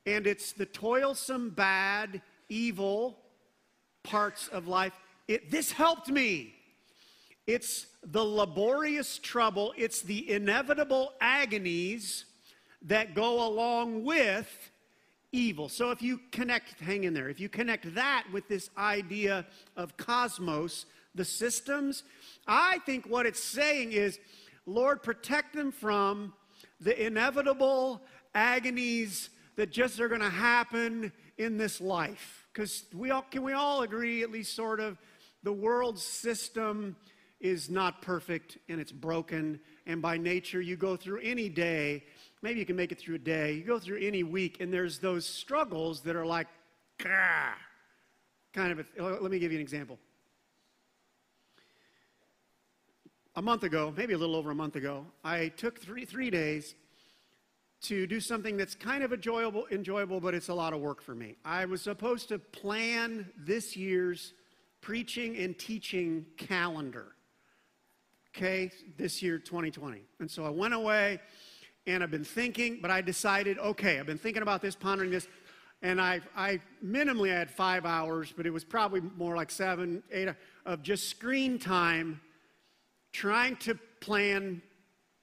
and 0.06 0.28
it's 0.28 0.52
the 0.52 0.66
toilsome, 0.66 1.50
bad, 1.50 2.22
evil 2.50 3.18
parts 4.04 4.50
of 4.50 4.68
life. 4.68 4.92
It, 5.30 5.50
this 5.50 5.72
helped 5.72 6.10
me. 6.10 6.56
It's 7.48 7.88
the 8.04 8.22
laborious 8.22 9.18
trouble, 9.18 9.74
it's 9.78 10.02
the 10.02 10.30
inevitable 10.30 11.14
agonies 11.22 12.26
that 12.82 13.16
go 13.16 13.48
along 13.48 14.04
with 14.04 14.50
evil. 15.32 15.70
So 15.70 15.92
if 15.92 16.02
you 16.02 16.20
connect, 16.34 16.82
hang 16.82 17.06
in 17.06 17.14
there, 17.14 17.30
if 17.30 17.40
you 17.40 17.48
connect 17.48 17.96
that 17.96 18.26
with 18.34 18.46
this 18.50 18.70
idea 18.78 19.46
of 19.78 19.96
cosmos, 19.96 20.86
the 21.16 21.24
systems, 21.24 22.04
I 22.46 22.80
think 22.80 23.06
what 23.06 23.26
it's 23.26 23.42
saying 23.42 23.94
is, 23.94 24.20
Lord, 24.66 25.02
protect 25.02 25.56
them 25.56 25.72
from 25.72 26.34
the 26.80 27.06
inevitable 27.06 28.02
agonies 28.34 29.30
that 29.56 29.72
just 29.72 30.00
are 30.00 30.10
going 30.10 30.22
to 30.22 30.30
happen 30.30 31.12
in 31.38 31.58
this 31.58 31.80
life. 31.80 32.48
Because 32.54 32.86
we 32.94 33.12
all 33.12 33.24
can 33.24 33.44
we 33.44 33.54
all 33.54 33.82
agree, 33.84 34.24
at 34.24 34.32
least 34.32 34.56
sort 34.56 34.80
of, 34.80 34.98
the 35.44 35.54
world 35.54 36.00
system 36.00 36.96
is 37.40 37.70
not 37.70 38.02
perfect 38.02 38.58
and 38.70 38.80
it's 38.80 38.92
broken. 38.92 39.60
And 39.86 40.02
by 40.02 40.18
nature, 40.18 40.62
you 40.62 40.76
go 40.76 40.96
through 40.96 41.20
any 41.22 41.50
day 41.50 42.04
maybe 42.46 42.60
you 42.60 42.66
can 42.66 42.76
make 42.76 42.92
it 42.92 43.00
through 43.00 43.16
a 43.16 43.20
day. 43.20 43.54
You 43.54 43.64
go 43.64 43.80
through 43.80 43.98
any 44.02 44.22
week, 44.22 44.62
and 44.62 44.72
there's 44.72 45.00
those 45.00 45.26
struggles 45.26 46.02
that 46.02 46.16
are 46.16 46.28
like, 46.28 46.48
kind 47.00 48.72
of. 48.72 48.86
A, 49.00 49.04
let 49.04 49.32
me 49.32 49.40
give 49.40 49.52
you 49.52 49.58
an 49.58 49.64
example. 49.64 49.98
A 53.38 53.42
month 53.42 53.64
ago, 53.64 53.94
maybe 53.98 54.14
a 54.14 54.18
little 54.18 54.36
over 54.36 54.52
a 54.52 54.56
month 54.56 54.78
ago, 54.78 55.06
I 55.22 55.50
took 55.50 55.78
three, 55.78 56.06
three 56.06 56.30
days 56.30 56.74
to 57.82 58.08
do 58.08 58.22
something 58.22 58.56
that's 58.56 58.76
kind 58.76 59.04
of 59.04 59.12
enjoyable, 59.12 59.68
enjoyable, 59.72 60.22
but 60.22 60.34
it's 60.34 60.48
a 60.48 60.54
lot 60.54 60.72
of 60.72 60.80
work 60.80 61.02
for 61.02 61.14
me. 61.14 61.36
I 61.44 61.66
was 61.66 61.82
supposed 61.82 62.30
to 62.30 62.40
plan 62.40 63.30
this 63.38 63.76
year's 63.76 64.34
preaching 64.80 65.36
and 65.36 65.60
teaching 65.60 66.26
calendar. 66.38 67.08
Okay, 68.34 68.72
this 68.98 69.22
year, 69.22 69.38
2020. 69.38 70.04
And 70.22 70.32
so 70.32 70.46
I 70.46 70.50
went 70.50 70.74
away 70.74 71.20
and 71.88 72.04
I've 72.04 72.12
been 72.12 72.24
thinking, 72.24 72.80
but 72.82 72.90
I 72.90 73.02
decided, 73.02 73.60
okay, 73.60 74.00
I've 74.00 74.06
been 74.06 74.18
thinking 74.18 74.44
about 74.44 74.62
this, 74.62 74.76
pondering 74.76 75.12
this, 75.12 75.28
and 75.82 76.00
I, 76.00 76.22
I 76.38 76.62
minimally 76.84 77.34
I 77.34 77.40
had 77.40 77.52
five 77.52 77.86
hours, 77.86 78.34
but 78.36 78.46
it 78.46 78.52
was 78.52 78.64
probably 78.64 79.02
more 79.18 79.36
like 79.36 79.52
seven, 79.52 80.04
eight 80.10 80.30
of 80.66 80.82
just 80.84 81.10
screen 81.10 81.60
time, 81.60 82.22
trying 83.16 83.56
to 83.56 83.78
plan 84.02 84.62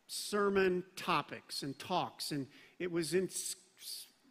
sermon 0.06 0.82
topics 0.96 1.62
and 1.62 1.78
talks, 1.78 2.32
and 2.32 2.46
it 2.78 2.90
was 2.90 3.12
in 3.12 3.28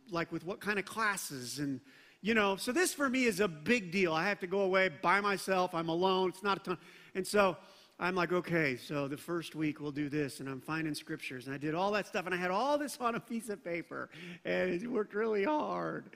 like 0.10 0.32
with 0.32 0.44
what 0.46 0.60
kind 0.60 0.78
of 0.78 0.84
classes 0.84 1.60
and 1.60 1.80
you 2.22 2.34
know 2.34 2.58
so 2.58 2.74
this 2.74 2.94
for 2.94 3.10
me 3.10 3.24
is 3.24 3.40
a 3.40 3.48
big 3.48 3.94
deal 3.94 4.12
i 4.12 4.26
have 4.28 4.40
to 4.40 4.46
go 4.46 4.62
away 4.62 4.90
by 5.02 5.22
myself 5.22 5.74
i'm 5.74 5.88
alone 5.88 6.28
it's 6.28 6.44
not 6.44 6.58
a 6.58 6.60
ton 6.60 6.78
and 7.16 7.26
so 7.26 7.56
I'm 8.02 8.16
like, 8.16 8.32
okay, 8.32 8.78
so 8.78 9.08
the 9.08 9.16
first 9.16 9.54
week 9.54 9.80
we'll 9.80 9.92
do 9.92 10.10
this, 10.10 10.40
and 10.40 10.50
I'm 10.50 10.60
finding 10.60 10.96
scriptures, 10.96 11.46
and 11.46 11.54
I 11.54 11.60
did 11.60 11.76
all 11.76 11.92
that 11.92 12.08
stuff, 12.08 12.26
and 12.26 12.34
I 12.34 12.38
had 12.38 12.50
all 12.50 12.76
this 12.80 12.98
on 13.00 13.14
a 13.14 13.20
piece 13.20 13.48
of 13.50 13.64
paper, 13.64 14.10
and 14.44 14.72
it 14.72 14.88
worked 14.88 15.14
really 15.14 15.44
hard. 15.44 16.10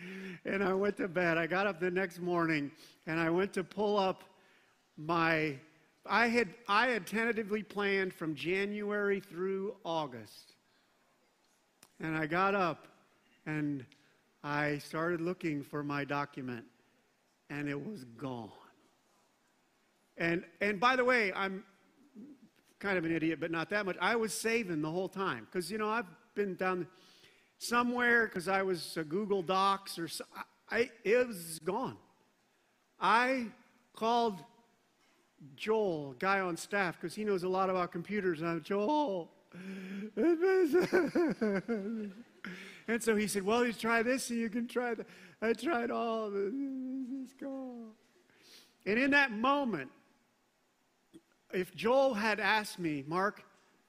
And 0.45 0.63
I 0.63 0.73
went 0.73 0.97
to 0.97 1.07
bed. 1.07 1.37
I 1.37 1.45
got 1.45 1.67
up 1.67 1.79
the 1.79 1.91
next 1.91 2.19
morning, 2.19 2.71
and 3.05 3.19
I 3.19 3.29
went 3.29 3.53
to 3.53 3.63
pull 3.63 3.97
up 3.97 4.23
my. 4.97 5.57
I 6.07 6.27
had 6.27 6.49
I 6.67 6.87
had 6.87 7.07
tentatively 7.07 7.63
planned 7.63 8.13
from 8.13 8.35
January 8.35 9.19
through 9.19 9.75
August, 9.83 10.53
and 11.99 12.15
I 12.15 12.27
got 12.27 12.53
up, 12.55 12.87
and 13.45 13.85
I 14.43 14.77
started 14.77 15.21
looking 15.21 15.63
for 15.63 15.83
my 15.83 16.05
document, 16.05 16.65
and 17.49 17.67
it 17.67 17.83
was 17.83 18.03
gone. 18.03 18.51
And 20.17 20.43
and 20.61 20.79
by 20.79 20.95
the 20.95 21.03
way, 21.03 21.33
I'm 21.33 21.63
kind 22.79 22.97
of 22.97 23.05
an 23.05 23.15
idiot, 23.15 23.39
but 23.39 23.51
not 23.51 23.69
that 23.71 23.85
much. 23.85 23.97
I 23.99 24.15
was 24.15 24.33
saving 24.33 24.81
the 24.81 24.91
whole 24.91 25.09
time 25.09 25.47
because, 25.51 25.71
you 25.71 25.77
know, 25.77 25.89
I've 25.89 26.05
been 26.35 26.55
down 26.55 26.87
somewhere 27.57 28.27
because 28.27 28.47
I 28.47 28.61
was 28.61 28.95
a 28.97 29.03
Google 29.03 29.41
Docs 29.41 29.97
or 29.97 30.07
I, 30.69 30.89
it 31.03 31.27
was 31.27 31.59
gone. 31.59 31.97
I 32.99 33.47
called 33.95 34.43
Joel, 35.55 36.15
guy 36.19 36.39
on 36.39 36.57
staff, 36.57 36.99
because 36.99 37.15
he 37.15 37.23
knows 37.23 37.43
a 37.43 37.49
lot 37.49 37.69
about 37.69 37.91
computers. 37.91 38.41
And 38.41 38.49
I'm 38.49 38.61
Joel. 38.61 39.31
and 42.87 43.01
so 43.01 43.15
he 43.15 43.27
said, 43.27 43.43
Well, 43.43 43.65
you 43.65 43.73
try 43.73 44.03
this 44.03 44.29
and 44.29 44.39
you 44.39 44.49
can 44.49 44.67
try 44.67 44.93
that. 44.95 45.07
I 45.41 45.53
tried 45.53 45.91
all 45.91 46.25
of 46.25 46.35
it. 46.35 46.53
It's 47.23 47.33
gone. 47.33 47.91
And 48.85 48.99
in 48.99 49.11
that 49.11 49.31
moment, 49.31 49.89
if 51.53 51.73
Joel 51.75 52.13
had 52.13 52.39
asked 52.39 52.79
me, 52.79 53.03
Mark, 53.07 53.43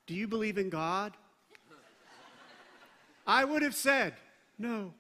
do 0.07 0.15
you 0.15 0.29
believe 0.29 0.59
in 0.59 0.71
God? 0.71 1.17
I 3.27 3.45
would 3.45 3.63
have 3.63 3.75
said, 3.75 4.15
no. 4.59 4.93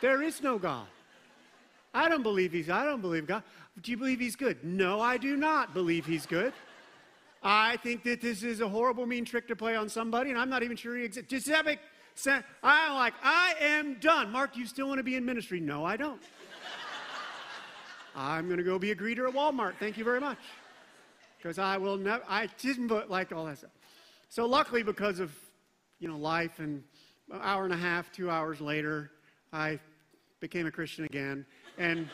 There 0.00 0.22
is 0.22 0.42
no 0.42 0.58
God. 0.58 0.86
I 1.94 2.08
don't 2.08 2.22
believe 2.22 2.52
he's, 2.52 2.70
I 2.70 2.84
don't 2.84 3.00
believe 3.00 3.26
God. 3.26 3.42
Do 3.80 3.90
you 3.90 3.96
believe 3.96 4.20
he's 4.20 4.36
good? 4.36 4.62
No, 4.64 5.00
I 5.00 5.16
do 5.16 5.36
not 5.36 5.74
believe 5.74 6.06
he's 6.06 6.26
good. 6.26 6.52
I 7.42 7.76
think 7.78 8.02
that 8.04 8.20
this 8.20 8.42
is 8.42 8.60
a 8.60 8.68
horrible, 8.68 9.06
mean 9.06 9.24
trick 9.24 9.46
to 9.48 9.56
play 9.56 9.76
on 9.76 9.88
somebody, 9.88 10.30
and 10.30 10.38
I'm 10.38 10.50
not 10.50 10.62
even 10.62 10.76
sure 10.76 10.96
he 10.96 11.04
exists. 11.04 11.30
Does 11.30 11.44
that 11.44 11.64
make 11.64 11.78
sense? 12.14 12.44
I'm 12.62 12.94
like, 12.94 13.14
I 13.22 13.54
am 13.60 13.94
done. 14.00 14.32
Mark, 14.32 14.56
you 14.56 14.66
still 14.66 14.88
want 14.88 14.98
to 14.98 15.04
be 15.04 15.14
in 15.14 15.24
ministry? 15.24 15.60
No, 15.60 15.84
I 15.84 15.96
don't. 15.96 16.20
I'm 18.16 18.46
going 18.46 18.58
to 18.58 18.64
go 18.64 18.78
be 18.78 18.90
a 18.90 18.96
greeter 18.96 19.28
at 19.28 19.34
Walmart. 19.34 19.74
Thank 19.78 19.96
you 19.96 20.04
very 20.04 20.20
much 20.20 20.38
because 21.38 21.58
I 21.58 21.76
will 21.76 21.96
never, 21.96 22.22
I 22.28 22.48
didn't 22.58 22.88
like 23.08 23.32
all 23.32 23.44
that 23.46 23.58
stuff. 23.58 23.70
So 24.28 24.44
luckily, 24.44 24.82
because 24.82 25.20
of, 25.20 25.32
you 26.00 26.08
know, 26.08 26.16
life 26.16 26.58
and 26.58 26.82
an 27.30 27.40
hour 27.42 27.64
and 27.64 27.72
a 27.72 27.76
half, 27.76 28.10
two 28.10 28.28
hours 28.28 28.60
later, 28.60 29.12
I 29.52 29.78
became 30.40 30.66
a 30.66 30.70
Christian 30.70 31.04
again. 31.04 31.46
And, 31.78 32.08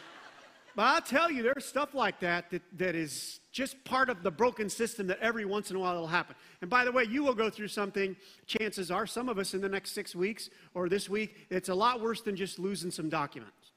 but 0.76 0.82
I'll 0.82 1.00
tell 1.00 1.30
you, 1.30 1.42
there's 1.42 1.64
stuff 1.64 1.94
like 1.94 2.20
that, 2.20 2.50
that 2.50 2.62
that 2.76 2.94
is 2.94 3.40
just 3.50 3.82
part 3.84 4.10
of 4.10 4.22
the 4.22 4.30
broken 4.30 4.68
system 4.68 5.06
that 5.06 5.18
every 5.20 5.44
once 5.44 5.70
in 5.70 5.76
a 5.76 5.78
while 5.78 5.94
it'll 5.94 6.06
happen. 6.06 6.36
And 6.60 6.68
by 6.68 6.84
the 6.84 6.92
way, 6.92 7.04
you 7.04 7.24
will 7.24 7.34
go 7.34 7.48
through 7.48 7.68
something, 7.68 8.14
chances 8.46 8.90
are, 8.90 9.06
some 9.06 9.28
of 9.28 9.38
us 9.38 9.54
in 9.54 9.60
the 9.60 9.68
next 9.68 9.92
six 9.92 10.14
weeks 10.14 10.50
or 10.74 10.88
this 10.88 11.08
week, 11.08 11.36
it's 11.50 11.70
a 11.70 11.74
lot 11.74 12.00
worse 12.00 12.20
than 12.20 12.36
just 12.36 12.58
losing 12.58 12.90
some 12.90 13.08
documents. 13.08 13.72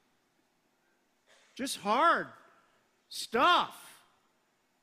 Just 1.54 1.78
hard 1.78 2.26
stuff 3.08 3.76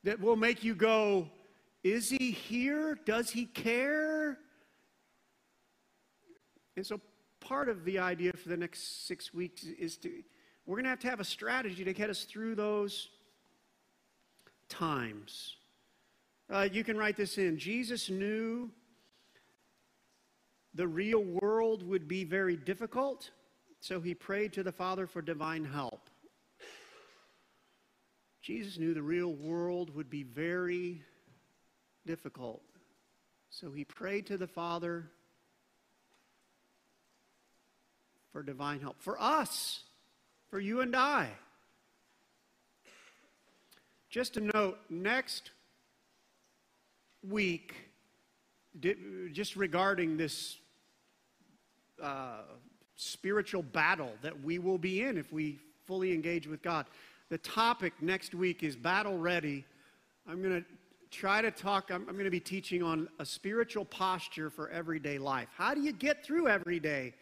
that 0.04 0.20
will 0.20 0.36
make 0.36 0.64
you 0.64 0.74
go, 0.74 1.28
Is 1.84 2.10
he 2.10 2.32
here? 2.32 2.98
Does 3.04 3.30
he 3.30 3.44
care? 3.46 4.38
And 6.76 6.86
so, 6.86 7.00
part 7.40 7.68
of 7.68 7.84
the 7.84 7.98
idea 7.98 8.32
for 8.32 8.48
the 8.48 8.56
next 8.56 9.06
six 9.06 9.32
weeks 9.32 9.64
is 9.64 9.96
to, 9.98 10.10
we're 10.66 10.76
going 10.76 10.84
to 10.84 10.90
have 10.90 11.00
to 11.00 11.10
have 11.10 11.20
a 11.20 11.24
strategy 11.24 11.84
to 11.84 11.92
get 11.92 12.10
us 12.10 12.24
through 12.24 12.56
those 12.56 13.08
times. 14.68 15.56
Uh, 16.50 16.68
you 16.70 16.82
can 16.82 16.96
write 16.96 17.16
this 17.16 17.38
in. 17.38 17.58
Jesus 17.58 18.10
knew 18.10 18.70
the 20.74 20.86
real 20.86 21.24
world 21.24 21.82
would 21.82 22.06
be 22.08 22.24
very 22.24 22.56
difficult, 22.56 23.30
so 23.80 24.00
he 24.00 24.14
prayed 24.14 24.52
to 24.54 24.62
the 24.62 24.72
Father 24.72 25.06
for 25.06 25.22
divine 25.22 25.64
help. 25.64 26.10
Jesus 28.42 28.78
knew 28.78 28.94
the 28.94 29.02
real 29.02 29.32
world 29.32 29.94
would 29.94 30.10
be 30.10 30.22
very 30.22 31.02
difficult. 32.06 32.62
So 33.50 33.72
he 33.72 33.84
prayed 33.84 34.26
to 34.26 34.36
the 34.36 34.46
Father 34.46 35.10
for 38.30 38.42
divine 38.42 38.80
help. 38.80 39.00
For 39.00 39.20
us, 39.20 39.82
for 40.56 40.60
you 40.60 40.80
and 40.80 40.96
I. 40.96 41.28
Just 44.08 44.38
a 44.38 44.40
note 44.40 44.78
next 44.88 45.50
week, 47.28 47.74
just 49.32 49.54
regarding 49.54 50.16
this 50.16 50.56
uh, 52.02 52.38
spiritual 52.94 53.64
battle 53.64 54.12
that 54.22 54.42
we 54.42 54.58
will 54.58 54.78
be 54.78 55.02
in 55.02 55.18
if 55.18 55.30
we 55.30 55.58
fully 55.84 56.14
engage 56.14 56.46
with 56.46 56.62
God. 56.62 56.86
The 57.28 57.36
topic 57.36 57.92
next 58.00 58.34
week 58.34 58.62
is 58.62 58.76
battle 58.76 59.18
ready. 59.18 59.62
I'm 60.26 60.40
going 60.40 60.62
to 60.62 60.66
try 61.10 61.42
to 61.42 61.50
talk, 61.50 61.90
I'm, 61.90 62.08
I'm 62.08 62.14
going 62.14 62.24
to 62.24 62.30
be 62.30 62.40
teaching 62.40 62.82
on 62.82 63.10
a 63.18 63.26
spiritual 63.26 63.84
posture 63.84 64.48
for 64.48 64.70
everyday 64.70 65.18
life. 65.18 65.48
How 65.54 65.74
do 65.74 65.82
you 65.82 65.92
get 65.92 66.24
through 66.24 66.48
everyday 66.48 67.12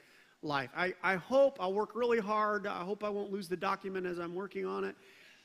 life? 0.45 0.71
I, 0.77 0.95
I 1.03 1.17
hope 1.17 1.57
I'll 1.59 1.73
work 1.73 1.91
really 1.95 2.21
hard. 2.21 2.67
I 2.67 2.85
hope 2.85 3.03
I 3.03 3.09
won't 3.09 3.33
lose 3.33 3.49
the 3.49 3.57
document 3.57 4.07
as 4.07 4.19
I'm 4.19 4.35
working 4.35 4.67
on 4.67 4.85
it. 4.85 4.95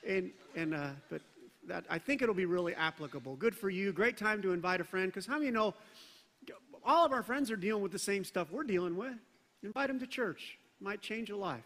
And, 0.05 0.31
and 0.55 0.75
uh, 0.75 0.89
but 1.09 1.21
that, 1.67 1.85
I 1.89 1.97
think 1.97 2.21
it'll 2.21 2.35
be 2.35 2.45
really 2.45 2.75
applicable. 2.75 3.35
Good 3.35 3.55
for 3.55 3.69
you. 3.69 3.91
Great 3.91 4.17
time 4.17 4.41
to 4.41 4.53
invite 4.53 4.81
a 4.81 4.83
friend 4.83 5.07
because 5.07 5.25
how 5.25 5.39
many 5.39 5.51
know 5.51 5.73
all 6.83 7.05
of 7.05 7.11
our 7.11 7.23
friends 7.23 7.51
are 7.51 7.55
dealing 7.55 7.83
with 7.83 7.91
the 7.91 7.99
same 7.99 8.23
stuff 8.23 8.51
we're 8.51 8.63
dealing 8.63 8.95
with? 8.95 9.15
Invite 9.63 9.87
them 9.87 9.99
to 9.99 10.07
church. 10.07 10.57
Might 10.79 11.01
change 11.01 11.29
a 11.29 11.35
life. 11.35 11.63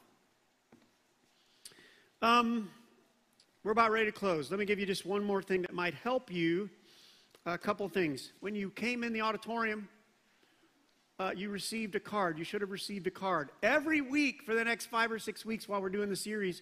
Um, 2.22 2.70
we're 3.64 3.72
about 3.72 3.92
ready 3.92 4.06
to 4.06 4.12
close. 4.12 4.50
Let 4.50 4.60
me 4.60 4.66
give 4.66 4.80
you 4.80 4.86
just 4.86 5.06
one 5.06 5.24
more 5.24 5.42
thing 5.42 5.62
that 5.62 5.74
might 5.74 5.94
help 5.94 6.32
you. 6.32 6.70
A 7.46 7.58
couple 7.58 7.88
things. 7.90 8.32
When 8.40 8.56
you 8.56 8.70
came 8.70 9.04
in 9.04 9.14
the 9.14 9.22
auditorium, 9.22 9.88
uh, 11.20 11.32
you 11.36 11.50
received 11.50 11.96
a 11.96 12.00
card. 12.00 12.38
You 12.38 12.44
should 12.44 12.62
have 12.62 12.72
received 12.72 13.08
a 13.08 13.12
card. 13.12 13.50
Every 13.62 14.02
week 14.02 14.44
for 14.44 14.56
the 14.56 14.64
next 14.64 14.88
five 14.88 15.12
or 15.12 15.20
six 15.20 15.46
weeks 15.46 15.68
while 15.68 15.82
we're 15.82 15.90
doing 15.90 16.10
the 16.10 16.16
series, 16.16 16.62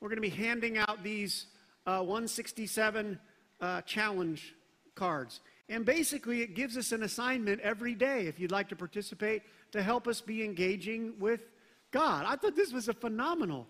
we're 0.00 0.08
going 0.08 0.16
to 0.16 0.22
be 0.22 0.28
handing 0.28 0.78
out 0.78 1.02
these 1.02 1.46
uh, 1.86 1.98
167 1.98 3.18
uh, 3.60 3.80
challenge 3.82 4.54
cards. 4.94 5.40
And 5.68 5.84
basically, 5.84 6.42
it 6.42 6.54
gives 6.54 6.76
us 6.76 6.92
an 6.92 7.02
assignment 7.02 7.60
every 7.60 7.94
day 7.94 8.26
if 8.26 8.40
you'd 8.40 8.50
like 8.50 8.68
to 8.70 8.76
participate 8.76 9.42
to 9.72 9.82
help 9.82 10.08
us 10.08 10.20
be 10.20 10.42
engaging 10.42 11.14
with 11.18 11.42
God. 11.90 12.24
I 12.26 12.36
thought 12.36 12.56
this 12.56 12.72
was 12.72 12.88
a 12.88 12.94
phenomenal 12.94 13.66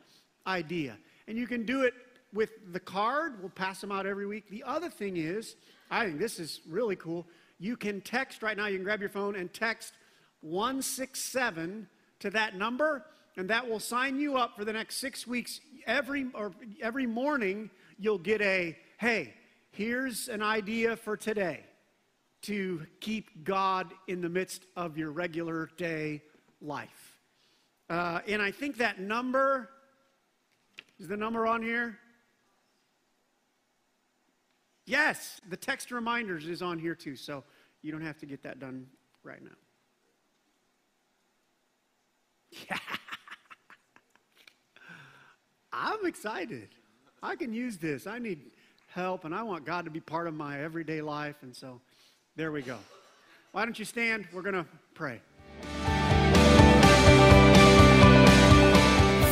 idea. 0.46 0.96
And 1.26 1.36
you 1.36 1.46
can 1.46 1.64
do 1.64 1.82
it 1.82 1.94
with 2.32 2.50
the 2.72 2.80
card. 2.80 3.40
We'll 3.40 3.50
pass 3.50 3.80
them 3.80 3.92
out 3.92 4.06
every 4.06 4.26
week. 4.26 4.48
The 4.48 4.64
other 4.64 4.88
thing 4.88 5.16
is, 5.16 5.56
I 5.90 6.06
think 6.06 6.18
this 6.18 6.38
is 6.38 6.60
really 6.68 6.96
cool. 6.96 7.26
You 7.58 7.76
can 7.76 8.00
text 8.00 8.42
right 8.42 8.56
now, 8.56 8.66
you 8.66 8.76
can 8.76 8.84
grab 8.84 9.00
your 9.00 9.08
phone 9.08 9.36
and 9.36 9.52
text 9.52 9.94
167 10.42 11.88
to 12.20 12.30
that 12.30 12.56
number, 12.56 13.04
and 13.36 13.50
that 13.50 13.68
will 13.68 13.80
sign 13.80 14.18
you 14.18 14.36
up 14.36 14.56
for 14.56 14.64
the 14.64 14.72
next 14.72 14.96
six 14.96 15.26
weeks. 15.26 15.60
Every, 15.86 16.26
or 16.34 16.52
every 16.80 17.06
morning, 17.06 17.70
you'll 17.98 18.18
get 18.18 18.40
a 18.42 18.76
hey, 18.98 19.32
here's 19.70 20.28
an 20.28 20.42
idea 20.42 20.96
for 20.96 21.16
today 21.16 21.60
to 22.42 22.84
keep 23.00 23.44
God 23.44 23.92
in 24.08 24.20
the 24.20 24.28
midst 24.28 24.64
of 24.76 24.98
your 24.98 25.10
regular 25.12 25.70
day 25.76 26.20
life. 26.60 27.16
Uh, 27.88 28.20
and 28.26 28.42
I 28.42 28.50
think 28.50 28.78
that 28.78 29.00
number 29.00 29.70
is 30.98 31.06
the 31.06 31.16
number 31.16 31.46
on 31.46 31.62
here. 31.62 31.96
Yes, 34.88 35.38
the 35.51 35.57
text 35.57 35.90
reminders 35.90 36.48
is 36.48 36.62
on 36.62 36.79
here 36.79 36.94
too, 36.94 37.14
so 37.14 37.44
you 37.83 37.92
don't 37.92 38.01
have 38.01 38.16
to 38.20 38.27
get 38.27 38.42
that 38.44 38.59
done 38.59 38.87
right 39.22 39.42
now. 39.42 39.51
Yeah. 42.70 42.79
I'm 45.74 46.07
excited. 46.07 46.70
I 47.22 47.37
can 47.37 47.53
use 47.53 47.77
this. 47.77 48.07
I 48.07 48.18
need 48.18 48.40
help, 48.87 49.27
and 49.27 49.35
I 49.35 49.42
want 49.42 49.66
God 49.66 49.85
to 49.85 49.90
be 49.90 50.01
part 50.01 50.27
of 50.27 50.33
my 50.33 50.62
everyday 50.62 51.03
life, 51.03 51.37
and 51.42 51.55
so 51.55 51.83
there 52.35 52.51
we 52.51 52.62
go. 52.62 52.79
Why 53.53 53.66
don't 53.66 53.79
you 53.79 53.85
stand? 53.85 54.27
We're 54.33 54.40
going 54.40 54.55
to 54.55 54.66
pray. 54.94 55.20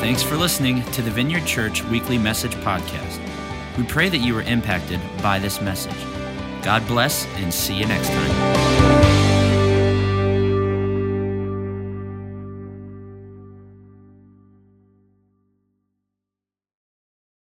Thanks 0.01 0.23
for 0.23 0.37
listening 0.37 0.83
to 0.93 1.01
the 1.01 1.11
Vineyard 1.11 1.47
Church 1.47 1.83
Weekly 1.85 2.19
Message 2.19 2.55
Podcast. 2.57 3.36
We 3.77 3.85
pray 3.85 4.09
that 4.09 4.19
you 4.19 4.35
were 4.35 4.43
impacted 4.43 5.01
by 5.23 5.39
this 5.39 5.61
message. 5.61 5.97
God 6.63 6.87
bless 6.87 7.27
and 7.37 7.53
see 7.53 7.75
you 7.75 7.87
next 7.87 8.09
time. 8.09 9.26